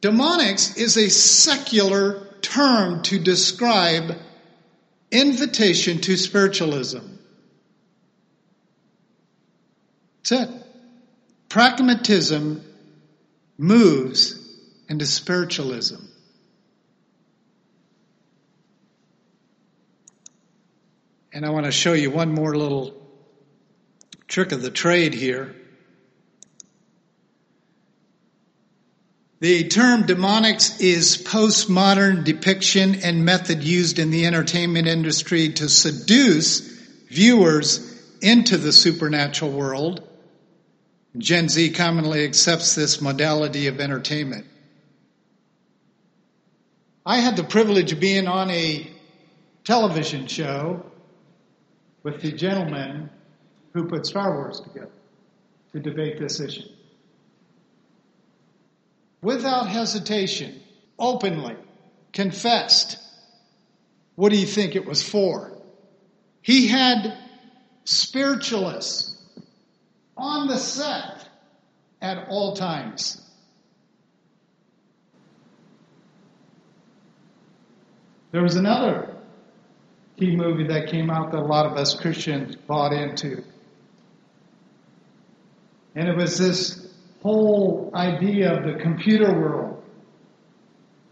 Demonics 0.00 0.76
is 0.76 0.96
a 0.96 1.08
secular 1.08 2.28
term 2.40 3.02
to 3.02 3.18
describe 3.18 4.16
invitation 5.10 6.00
to 6.02 6.16
spiritualism. 6.16 7.00
That's 10.28 10.42
it. 10.42 10.50
Pragmatism 11.48 12.62
moves 13.58 14.34
into 14.88 15.06
spiritualism. 15.06 15.96
And 21.32 21.44
I 21.44 21.50
want 21.50 21.66
to 21.66 21.72
show 21.72 21.92
you 21.92 22.10
one 22.10 22.32
more 22.32 22.56
little 22.56 22.94
trick 24.26 24.52
of 24.52 24.62
the 24.62 24.70
trade 24.70 25.12
here. 25.12 25.54
The 29.40 29.68
term 29.68 30.04
demonics 30.04 30.80
is 30.80 31.22
postmodern 31.22 32.24
depiction 32.24 33.02
and 33.04 33.26
method 33.26 33.62
used 33.62 33.98
in 33.98 34.10
the 34.10 34.24
entertainment 34.24 34.88
industry 34.88 35.50
to 35.52 35.68
seduce 35.68 36.60
viewers 37.08 38.02
into 38.22 38.56
the 38.56 38.72
supernatural 38.72 39.50
world. 39.50 40.08
Gen 41.18 41.48
Z 41.48 41.70
commonly 41.70 42.24
accepts 42.24 42.74
this 42.74 43.00
modality 43.00 43.68
of 43.68 43.80
entertainment. 43.80 44.46
I 47.04 47.18
had 47.18 47.36
the 47.36 47.44
privilege 47.44 47.92
of 47.92 48.00
being 48.00 48.26
on 48.26 48.50
a 48.50 48.90
television 49.64 50.26
show 50.26 50.84
with 52.02 52.20
the 52.22 52.32
gentleman 52.32 53.10
who 53.72 53.88
put 53.88 54.06
Star 54.06 54.34
Wars 54.34 54.60
together 54.60 54.90
to 55.72 55.80
debate 55.80 56.18
this 56.18 56.40
issue 56.40 56.68
without 59.22 59.68
hesitation, 59.68 60.60
openly, 60.98 61.56
confessed. 62.12 62.98
What 64.14 64.30
do 64.30 64.38
you 64.38 64.46
think 64.46 64.76
it 64.76 64.86
was 64.86 65.02
for? 65.02 65.52
He 66.42 66.68
had 66.68 67.16
spiritualists 67.84 69.15
on 70.16 70.48
the 70.48 70.58
set 70.58 71.28
at 72.00 72.28
all 72.28 72.54
times. 72.54 73.22
There 78.32 78.42
was 78.42 78.56
another 78.56 79.16
key 80.18 80.36
movie 80.36 80.66
that 80.68 80.88
came 80.88 81.10
out 81.10 81.32
that 81.32 81.38
a 81.38 81.44
lot 81.44 81.66
of 81.66 81.76
us 81.76 81.94
Christians 81.94 82.56
bought 82.56 82.92
into. 82.92 83.42
And 85.94 86.08
it 86.08 86.16
was 86.16 86.36
this 86.36 86.86
whole 87.22 87.90
idea 87.94 88.56
of 88.56 88.64
the 88.64 88.82
computer 88.82 89.32
world 89.32 89.82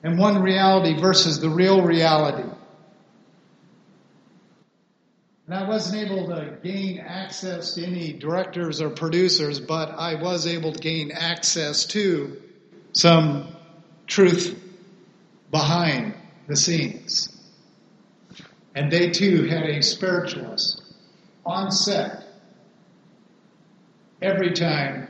and 0.03 0.19
one 0.19 0.43
reality 0.43 1.01
versus 1.01 1.41
the 1.41 1.49
real 1.49 1.83
reality. 1.83 2.54
And 5.47 5.55
I 5.55 5.69
wasn't 5.69 6.11
able 6.11 6.27
to 6.29 6.57
gain 6.63 7.01
access 7.01 7.75
to 7.75 7.85
any 7.85 8.15
directors 8.15 8.81
or 8.81 8.89
producers, 8.89 9.61
but 9.61 9.91
I 9.91 10.15
was 10.15 10.47
able 10.47 10.73
to 10.73 10.79
gain 10.79 11.11
access 11.13 11.85
to 11.87 12.41
some 12.93 13.55
truth 14.07 14.59
behind 15.51 16.15
the 16.47 16.57
scenes. 16.57 17.29
And 18.75 18.91
they 18.91 19.11
too 19.11 19.45
had 19.45 19.65
a 19.65 19.83
spiritualist 19.83 20.83
on 21.45 21.71
set 21.71 22.25
every 24.23 24.53
time 24.53 25.09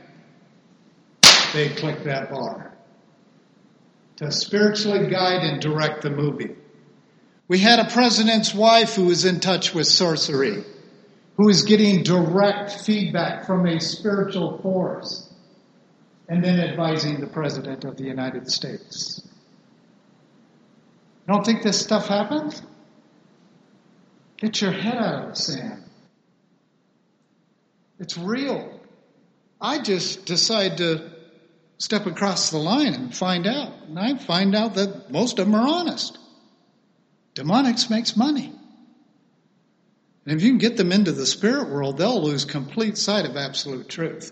they 1.53 1.69
clicked 1.69 2.03
that 2.03 2.29
bar 2.29 2.75
to 4.17 4.31
spiritually 4.31 5.09
guide 5.09 5.43
and 5.43 5.61
direct 5.61 6.01
the 6.01 6.09
movie. 6.09 6.55
We 7.47 7.59
had 7.59 7.79
a 7.79 7.89
president's 7.89 8.53
wife 8.53 8.95
who 8.95 9.05
was 9.05 9.23
in 9.23 9.39
touch 9.39 9.73
with 9.73 9.87
sorcery, 9.87 10.63
who 11.37 11.45
was 11.45 11.63
getting 11.63 12.03
direct 12.03 12.71
feedback 12.81 13.45
from 13.45 13.67
a 13.67 13.79
spiritual 13.79 14.57
force, 14.59 15.31
and 16.27 16.43
then 16.43 16.59
advising 16.59 17.19
the 17.19 17.27
president 17.27 17.85
of 17.85 17.97
the 17.97 18.05
United 18.05 18.49
States. 18.49 19.21
You 21.27 21.33
don't 21.33 21.45
think 21.45 21.61
this 21.61 21.79
stuff 21.79 22.07
happens? 22.07 22.61
Get 24.37 24.61
your 24.61 24.71
head 24.71 24.97
out 24.97 25.23
of 25.23 25.29
the 25.29 25.35
sand. 25.35 25.83
It's 27.99 28.17
real. 28.17 28.79
I 29.61 29.81
just 29.81 30.25
decide 30.25 30.77
to 30.77 31.11
step 31.77 32.05
across 32.05 32.49
the 32.49 32.57
line 32.57 32.93
and 32.93 33.15
find 33.15 33.47
out. 33.47 33.71
And 33.87 33.99
I 33.99 34.15
find 34.17 34.55
out 34.55 34.75
that 34.75 35.11
most 35.11 35.39
of 35.39 35.45
them 35.45 35.55
are 35.55 35.67
honest. 35.67 36.17
Demonics 37.35 37.89
makes 37.89 38.15
money. 38.15 38.51
And 40.25 40.37
if 40.37 40.41
you 40.43 40.49
can 40.51 40.57
get 40.57 40.77
them 40.77 40.91
into 40.91 41.11
the 41.11 41.25
spirit 41.25 41.69
world, 41.69 41.97
they'll 41.97 42.23
lose 42.23 42.45
complete 42.45 42.97
sight 42.97 43.25
of 43.25 43.35
absolute 43.37 43.87
truth. 43.89 44.31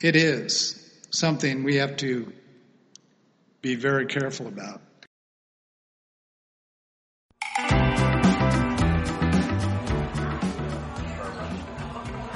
It 0.00 0.16
is 0.16 0.80
something 1.10 1.64
we 1.64 1.76
have 1.76 1.96
to 1.98 2.32
be 3.60 3.74
very 3.74 4.06
careful 4.06 4.46
about. 4.46 4.80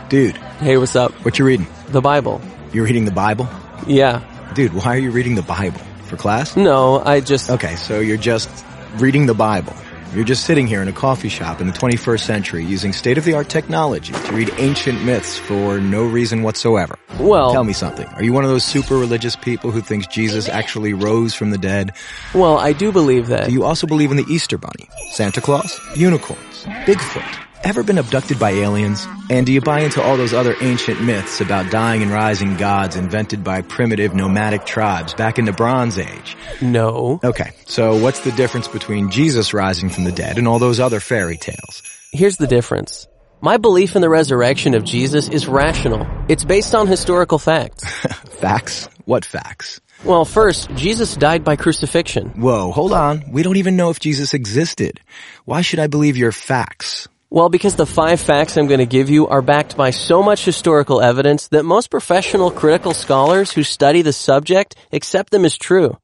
Dude, 0.09 0.37
Hey, 0.59 0.77
what's 0.79 0.97
up? 0.97 1.13
what 1.25 1.39
you 1.39 1.45
reading? 1.45 1.67
The 1.89 2.01
Bible. 2.01 2.41
You're 2.73 2.85
reading 2.85 3.05
the 3.05 3.11
Bible? 3.13 3.49
Yeah. 3.87 4.25
Dude, 4.55 4.73
why 4.73 4.95
are 4.97 4.99
you 4.99 5.11
reading 5.11 5.35
the 5.35 5.43
Bible? 5.43 5.81
For 6.09 6.17
class? 6.17 6.57
No, 6.57 7.03
I 7.05 7.21
just, 7.21 7.51
Okay, 7.51 7.77
so 7.77 8.01
you're 8.01 8.17
just 8.17 8.49
reading 8.97 9.27
the 9.27 9.35
Bible. 9.35 9.75
You're 10.15 10.25
just 10.25 10.45
sitting 10.47 10.67
here 10.67 10.81
in 10.81 10.89
a 10.89 10.93
coffee 10.93 11.29
shop 11.29 11.61
in 11.61 11.67
the 11.67 11.73
21st 11.75 12.21
century 12.21 12.65
using 12.65 12.95
state-of-the-art 12.95 13.51
technology 13.51 14.15
to 14.15 14.33
read 14.33 14.51
ancient 14.57 15.05
myths 15.05 15.37
for 15.37 15.79
no 15.79 16.07
reason 16.07 16.43
whatsoever. 16.43 16.99
well, 17.21 17.53
Tell 17.53 17.63
me 17.63 17.75
something. 17.75 18.07
Are 18.07 18.23
you 18.25 18.33
one 18.33 18.43
of 18.43 18.49
those 18.49 18.65
super 18.65 18.97
religious 18.97 19.37
people 19.37 19.71
who 19.71 19.83
thinks 19.83 20.07
Jesus 20.07 20.49
actually 20.49 20.95
rose 20.95 21.35
from 21.35 21.51
the 21.51 21.59
dead? 21.59 21.93
well, 22.35 22.57
I 22.57 22.73
do 22.73 22.91
believe 22.91 23.27
that. 23.27 23.49
Do 23.49 23.53
you 23.53 23.65
also 23.65 23.87
believe 23.87 24.11
in 24.11 24.17
the 24.17 24.25
Easter 24.31 24.57
Bunny, 24.57 24.89
Santa 25.11 25.43
Claus, 25.43 25.79
unicorns, 25.95 26.65
Bigfoot? 26.87 27.45
Ever 27.65 27.83
been 27.83 27.99
abducted 27.99 28.39
by 28.39 28.51
aliens? 28.51 29.07
And 29.31 29.45
do 29.45 29.53
you 29.53 29.61
buy 29.61 29.81
into 29.81 30.01
all 30.01 30.17
those 30.17 30.33
other 30.33 30.55
ancient 30.61 31.03
myths 31.03 31.41
about 31.41 31.71
dying 31.71 32.03
and 32.03 32.11
rising 32.11 32.57
gods 32.57 32.97
invented 32.97 33.43
by 33.45 33.63
primitive 33.63 34.15
nomadic 34.15 34.65
tribes 34.65 35.13
back 35.15 35.39
in 35.39 35.45
the 35.45 35.53
Bronze 35.53 35.99
Age? 35.99 36.37
no. 36.63 37.21
Okay, 37.23 37.51
so 37.67 37.97
what's 37.97 38.21
the 38.21 38.33
difference 38.33 38.69
between 38.69 39.11
Jesus 39.11 39.53
rising 39.53 39.91
from 39.91 40.05
the 40.05 40.13
dead 40.13 40.39
and 40.39 40.47
all 40.47 40.59
those 40.59 40.81
other 40.81 41.01
fairy 41.01 41.37
tales? 41.37 41.83
Here's 42.13 42.37
the 42.37 42.47
difference. 42.47 43.07
My 43.41 43.57
belief 43.57 43.95
in 43.97 44.03
the 44.03 44.09
resurrection 44.09 44.75
of 44.75 44.85
Jesus 44.85 45.29
is 45.29 45.47
rational. 45.47 46.07
It's 46.29 46.45
based 46.45 46.75
on 46.75 46.87
historical 46.87 47.39
facts. 47.39 47.85
Facts? 48.39 48.89
What 49.05 49.25
facts? 49.25 49.81
Well, 50.05 50.25
first, 50.25 50.71
Jesus 50.75 51.17
died 51.17 51.43
by 51.43 51.57
crucifixion. 51.57 52.41
Whoa, 52.41 52.71
hold 52.71 52.93
on. 52.93 53.33
We 53.33 53.43
don't 53.43 53.57
even 53.57 53.77
know 53.77 53.91
if 53.91 53.99
Jesus 53.99 54.33
existed. 54.33 55.01
Why 55.45 55.63
should 55.63 55.81
I 55.81 55.89
believe 55.89 56.17
your 56.17 56.31
facts? 56.31 57.09
Well, 57.31 57.51
because 57.51 57.77
the 57.77 57.85
five 57.85 58.21
facts 58.21 58.57
I'm 58.57 58.69
going 58.69 58.79
to 58.79 58.87
give 58.87 59.11
you 59.11 59.27
are 59.27 59.43
backed 59.43 59.77
by 59.77 59.91
so 59.91 60.23
much 60.23 60.47
historical 60.47 61.03
evidence 61.03 61.49
that 61.49 61.63
most 61.63 61.91
professional 61.91 62.51
critical 62.51 62.95
scholars 62.95 63.53
who 63.53 63.63
study 63.63 64.01
the 64.01 64.15
subject 64.15 64.77
accept 64.93 65.31
them 65.31 65.45
as 65.45 65.59
true. 65.59 65.99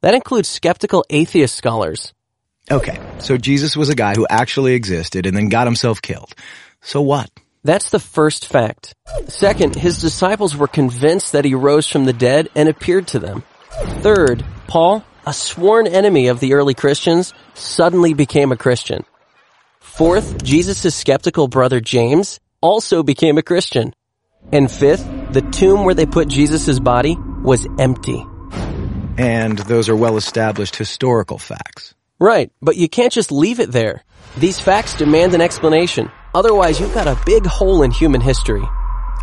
That 0.00 0.14
includes 0.14 0.48
skeptical 0.48 1.04
atheist 1.10 1.54
scholars. 1.54 2.14
Okay, 2.70 2.98
so 3.18 3.36
Jesus 3.36 3.76
was 3.76 3.90
a 3.90 3.94
guy 3.94 4.14
who 4.14 4.26
actually 4.30 4.72
existed 4.72 5.26
and 5.26 5.36
then 5.36 5.50
got 5.50 5.66
himself 5.66 6.00
killed. 6.00 6.34
So 6.80 7.02
what? 7.02 7.28
That's 7.62 7.90
the 7.90 7.98
first 7.98 8.46
fact. 8.46 8.94
Second, 9.28 9.74
his 9.74 10.00
disciples 10.00 10.56
were 10.56 10.66
convinced 10.66 11.32
that 11.32 11.44
he 11.44 11.54
rose 11.54 11.86
from 11.88 12.06
the 12.06 12.14
dead 12.14 12.48
and 12.54 12.70
appeared 12.70 13.08
to 13.08 13.18
them. 13.18 13.42
Third, 14.00 14.46
Paul, 14.66 15.04
a 15.26 15.34
sworn 15.34 15.86
enemy 15.86 16.28
of 16.28 16.40
the 16.40 16.54
early 16.54 16.72
Christians, 16.72 17.34
suddenly 17.52 18.14
became 18.14 18.50
a 18.50 18.56
Christian. 18.56 19.04
Fourth, 19.90 20.42
Jesus' 20.42 20.94
skeptical 20.94 21.46
brother 21.46 21.80
James 21.80 22.40
also 22.62 23.02
became 23.02 23.36
a 23.36 23.42
Christian. 23.42 23.92
And 24.50 24.70
fifth, 24.70 25.06
the 25.32 25.42
tomb 25.42 25.84
where 25.84 25.94
they 25.94 26.06
put 26.06 26.28
Jesus' 26.28 26.78
body 26.78 27.16
was 27.42 27.66
empty. 27.78 28.24
And 29.18 29.58
those 29.58 29.90
are 29.90 29.96
well 29.96 30.16
established 30.16 30.76
historical 30.76 31.36
facts. 31.36 31.94
Right, 32.18 32.50
but 32.62 32.76
you 32.76 32.88
can't 32.88 33.12
just 33.12 33.30
leave 33.30 33.60
it 33.60 33.72
there. 33.72 34.04
These 34.38 34.58
facts 34.58 34.94
demand 34.94 35.34
an 35.34 35.42
explanation. 35.42 36.10
Otherwise, 36.34 36.80
you've 36.80 36.94
got 36.94 37.08
a 37.08 37.20
big 37.26 37.44
hole 37.44 37.82
in 37.82 37.90
human 37.90 38.22
history. 38.22 38.64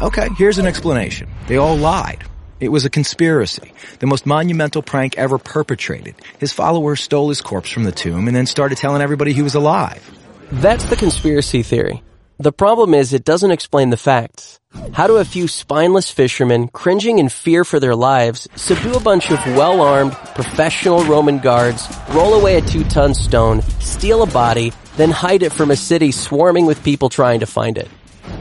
Okay, 0.01 0.27
here's 0.37 0.59
an 0.59 0.67
explanation. 0.67 1.29
They 1.47 1.57
all 1.57 1.77
lied. 1.77 2.23
It 2.59 2.69
was 2.69 2.85
a 2.85 2.89
conspiracy, 2.89 3.71
the 3.99 4.07
most 4.07 4.25
monumental 4.25 4.81
prank 4.81 5.17
ever 5.17 5.37
perpetrated. 5.37 6.15
His 6.39 6.53
followers 6.53 7.01
stole 7.01 7.29
his 7.29 7.41
corpse 7.41 7.69
from 7.69 7.83
the 7.83 7.91
tomb 7.91 8.27
and 8.27 8.35
then 8.35 8.45
started 8.47 8.77
telling 8.77 9.01
everybody 9.01 9.31
he 9.31 9.43
was 9.43 9.55
alive. 9.55 10.03
That's 10.51 10.85
the 10.85 10.95
conspiracy 10.95 11.61
theory. 11.61 12.03
The 12.39 12.51
problem 12.51 12.93
is 12.93 13.13
it 13.13 13.25
doesn't 13.25 13.51
explain 13.51 13.89
the 13.89 13.97
facts. 13.97 14.59
How 14.93 15.07
do 15.07 15.17
a 15.17 15.25
few 15.25 15.47
spineless 15.47 16.09
fishermen, 16.09 16.67
cringing 16.69 17.19
in 17.19 17.29
fear 17.29 17.65
for 17.65 17.79
their 17.79 17.95
lives, 17.95 18.47
subdue 18.55 18.93
a 18.93 18.99
bunch 18.99 19.31
of 19.31 19.39
well-armed, 19.45 20.13
professional 20.35 21.03
Roman 21.03 21.39
guards, 21.39 21.87
roll 22.11 22.35
away 22.35 22.57
a 22.57 22.61
two-ton 22.61 23.13
stone, 23.13 23.61
steal 23.79 24.23
a 24.23 24.27
body, 24.27 24.71
then 24.95 25.11
hide 25.11 25.43
it 25.43 25.51
from 25.51 25.71
a 25.71 25.75
city 25.75 26.11
swarming 26.11 26.65
with 26.65 26.83
people 26.83 27.09
trying 27.09 27.41
to 27.41 27.45
find 27.45 27.77
it? 27.77 27.89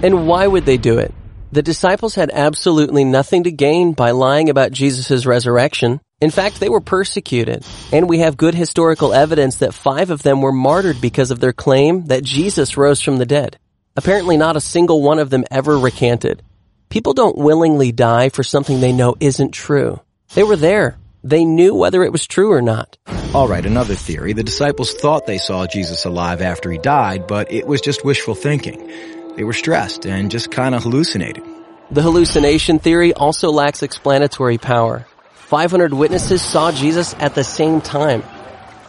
And 0.03 0.29
why 0.29 0.47
would 0.47 0.65
they 0.65 0.77
do 0.77 0.99
it? 0.99 1.13
The 1.51 1.63
disciples 1.63 2.15
had 2.15 2.31
absolutely 2.33 3.05
nothing 3.05 3.45
to 3.45 3.51
gain 3.51 3.95
by 3.95 4.11
lying 4.11 4.51
about 4.51 4.73
Jesus' 4.73 5.27
resurrection. 5.27 6.01
In 6.19 6.31
fact, 6.31 6.61
they 6.61 6.71
were 6.71 6.81
persecuted. 6.81 7.63
And 7.93 8.09
we 8.09 8.21
have 8.21 8.39
good 8.39 8.55
historical 8.55 9.13
evidence 9.13 9.57
that 9.57 9.75
five 9.75 10.11
of 10.11 10.23
them 10.23 10.41
were 10.41 10.53
martyred 10.53 10.99
because 11.01 11.31
of 11.31 11.41
their 11.41 11.53
claim 11.53 12.07
that 12.07 12.25
Jesus 12.25 12.79
rose 12.79 13.03
from 13.03 13.19
the 13.19 13.27
dead. 13.27 13.59
Apparently 13.97 14.39
not 14.39 14.57
a 14.57 14.61
single 14.61 15.03
one 15.03 15.19
of 15.19 15.29
them 15.29 15.45
ever 15.51 15.79
recanted. 15.79 16.43
People 16.89 17.13
don't 17.13 17.37
willingly 17.37 17.93
die 17.93 18.31
for 18.31 18.43
something 18.43 18.81
they 18.81 18.93
know 18.93 19.15
isn't 19.21 19.51
true. 19.51 20.01
They 20.35 20.43
were 20.43 20.57
there. 20.57 20.97
They 21.23 21.45
knew 21.45 21.75
whether 21.75 22.03
it 22.03 22.13
was 22.13 22.27
true 22.27 22.53
or 22.53 22.63
not. 22.63 22.97
Alright, 23.35 23.67
another 23.67 23.95
theory. 23.95 24.33
The 24.33 24.43
disciples 24.43 24.95
thought 24.95 25.27
they 25.27 25.39
saw 25.39 25.67
Jesus 25.67 26.07
alive 26.07 26.41
after 26.41 26.71
he 26.71 26.79
died, 26.79 27.27
but 27.27 27.53
it 27.53 27.67
was 27.67 27.83
just 27.83 28.05
wishful 28.07 28.35
thinking. 28.35 28.91
They 29.37 29.45
were 29.45 29.53
stressed 29.53 30.07
and 30.07 30.31
just 30.31 30.51
kinda 30.51 30.81
hallucinated. 30.81 31.43
The 31.91 32.03
hallucination 32.03 32.79
theory 32.79 33.13
also 33.13 33.51
lacks 33.51 33.83
explanatory 33.83 34.57
power. 34.57 35.07
500 35.47 35.95
witnesses 35.95 36.43
saw 36.43 36.73
Jesus 36.73 37.15
at 37.21 37.37
the 37.37 37.45
same 37.45 37.81
time, 37.81 38.25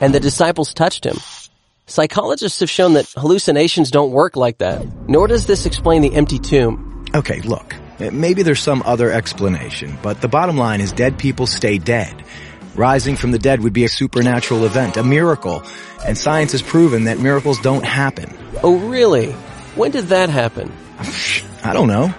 and 0.01 0.11
the 0.11 0.19
disciples 0.19 0.73
touched 0.73 1.05
him. 1.05 1.17
Psychologists 1.85 2.61
have 2.61 2.69
shown 2.69 2.93
that 2.93 3.05
hallucinations 3.15 3.91
don't 3.91 4.11
work 4.11 4.35
like 4.35 4.57
that, 4.57 4.83
nor 5.07 5.27
does 5.27 5.45
this 5.45 5.67
explain 5.67 6.01
the 6.01 6.15
empty 6.15 6.39
tomb. 6.39 7.05
Okay, 7.13 7.41
look. 7.41 7.75
Maybe 7.99 8.41
there's 8.41 8.59
some 8.59 8.81
other 8.87 9.11
explanation, 9.11 9.99
but 10.01 10.19
the 10.19 10.27
bottom 10.27 10.57
line 10.57 10.81
is 10.81 10.91
dead 10.91 11.19
people 11.19 11.45
stay 11.45 11.77
dead. 11.77 12.23
Rising 12.73 13.17
from 13.17 13.29
the 13.29 13.39
dead 13.39 13.61
would 13.61 13.73
be 13.73 13.83
a 13.83 13.89
supernatural 13.89 14.65
event, 14.65 14.97
a 14.97 15.03
miracle, 15.03 15.61
and 16.07 16.17
science 16.17 16.53
has 16.53 16.63
proven 16.63 17.03
that 17.03 17.19
miracles 17.19 17.61
don't 17.61 17.85
happen. 17.85 18.35
Oh 18.63 18.79
really? 18.79 19.31
When 19.75 19.91
did 19.91 20.07
that 20.07 20.31
happen? 20.31 20.73
I 21.63 21.73
don't 21.73 21.87
know. 21.87 22.11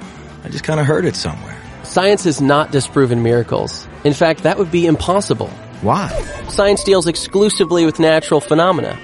I 0.44 0.48
just 0.48 0.62
kinda 0.62 0.84
heard 0.84 1.06
it 1.06 1.16
somewhere. 1.16 1.57
Science 1.98 2.22
has 2.22 2.40
not 2.40 2.70
disproven 2.70 3.24
miracles. 3.24 3.88
In 4.04 4.12
fact, 4.12 4.44
that 4.44 4.56
would 4.56 4.70
be 4.70 4.86
impossible. 4.86 5.48
Why? 5.82 6.08
Science 6.48 6.84
deals 6.84 7.08
exclusively 7.08 7.84
with 7.86 7.98
natural 7.98 8.40
phenomena, 8.40 8.96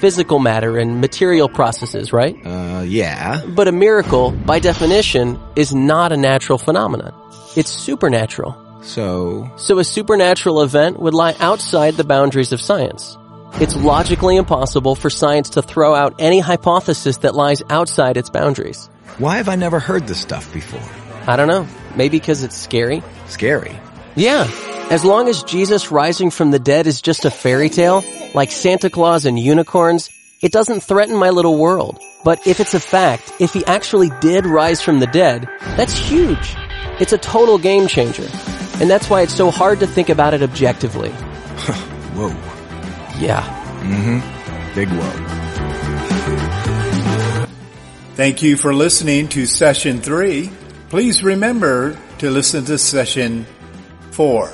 physical 0.00 0.38
matter 0.38 0.76
and 0.76 1.00
material 1.00 1.48
processes, 1.48 2.12
right? 2.12 2.36
Uh, 2.44 2.82
yeah. 2.86 3.40
But 3.46 3.68
a 3.68 3.72
miracle, 3.72 4.32
by 4.32 4.58
definition, 4.58 5.40
is 5.56 5.74
not 5.74 6.12
a 6.12 6.18
natural 6.18 6.58
phenomenon. 6.58 7.14
It's 7.56 7.70
supernatural. 7.70 8.54
So, 8.82 9.50
So 9.56 9.78
a 9.78 9.84
supernatural 9.84 10.60
event 10.60 11.00
would 11.00 11.14
lie 11.14 11.34
outside 11.40 11.94
the 11.94 12.04
boundaries 12.04 12.52
of 12.52 12.60
science. 12.60 13.16
It's 13.62 13.76
logically 13.76 14.36
impossible 14.36 14.94
for 14.94 15.08
science 15.08 15.48
to 15.56 15.62
throw 15.62 15.94
out 15.94 16.16
any 16.18 16.40
hypothesis 16.40 17.16
that 17.24 17.34
lies 17.34 17.62
outside 17.70 18.18
its 18.18 18.28
boundaries. 18.28 18.90
why 19.16 19.38
have 19.38 19.48
I 19.48 19.56
never 19.56 19.80
heard 19.80 20.06
this 20.06 20.20
stuff 20.20 20.52
before? 20.52 20.86
I 21.26 21.36
don't 21.36 21.48
know. 21.48 21.66
Maybe 21.96 22.18
because 22.18 22.42
it's 22.42 22.56
scary? 22.56 23.02
Scary. 23.26 23.78
Yeah. 24.14 24.50
As 24.90 25.04
long 25.04 25.28
as 25.28 25.42
Jesus 25.42 25.90
rising 25.90 26.30
from 26.30 26.50
the 26.50 26.58
dead 26.58 26.86
is 26.86 27.00
just 27.00 27.24
a 27.24 27.30
fairy 27.30 27.68
tale, 27.68 28.04
like 28.34 28.50
Santa 28.50 28.90
Claus 28.90 29.24
and 29.24 29.38
unicorns, 29.38 30.10
it 30.42 30.52
doesn't 30.52 30.82
threaten 30.82 31.16
my 31.16 31.30
little 31.30 31.56
world. 31.56 31.98
But 32.24 32.46
if 32.46 32.60
it's 32.60 32.74
a 32.74 32.80
fact, 32.80 33.32
if 33.40 33.52
he 33.52 33.64
actually 33.64 34.10
did 34.20 34.46
rise 34.46 34.82
from 34.82 35.00
the 35.00 35.06
dead, 35.06 35.48
that's 35.76 35.96
huge. 35.96 36.56
It's 37.00 37.12
a 37.12 37.18
total 37.18 37.58
game 37.58 37.88
changer. 37.88 38.28
And 38.80 38.90
that's 38.90 39.08
why 39.08 39.22
it's 39.22 39.34
so 39.34 39.50
hard 39.50 39.80
to 39.80 39.86
think 39.86 40.08
about 40.08 40.34
it 40.34 40.42
objectively. 40.42 41.10
Whoa. 41.10 42.28
Yeah. 43.18 43.42
Mm-hmm. 43.82 44.74
Big 44.74 44.88
whoa. 44.88 45.32
Thank 48.14 48.42
you 48.42 48.56
for 48.56 48.74
listening 48.74 49.28
to 49.28 49.46
session 49.46 50.00
three. 50.00 50.50
Please 50.92 51.24
remember 51.24 51.96
to 52.18 52.30
listen 52.30 52.66
to 52.66 52.76
session 52.76 53.46
four. 54.10 54.52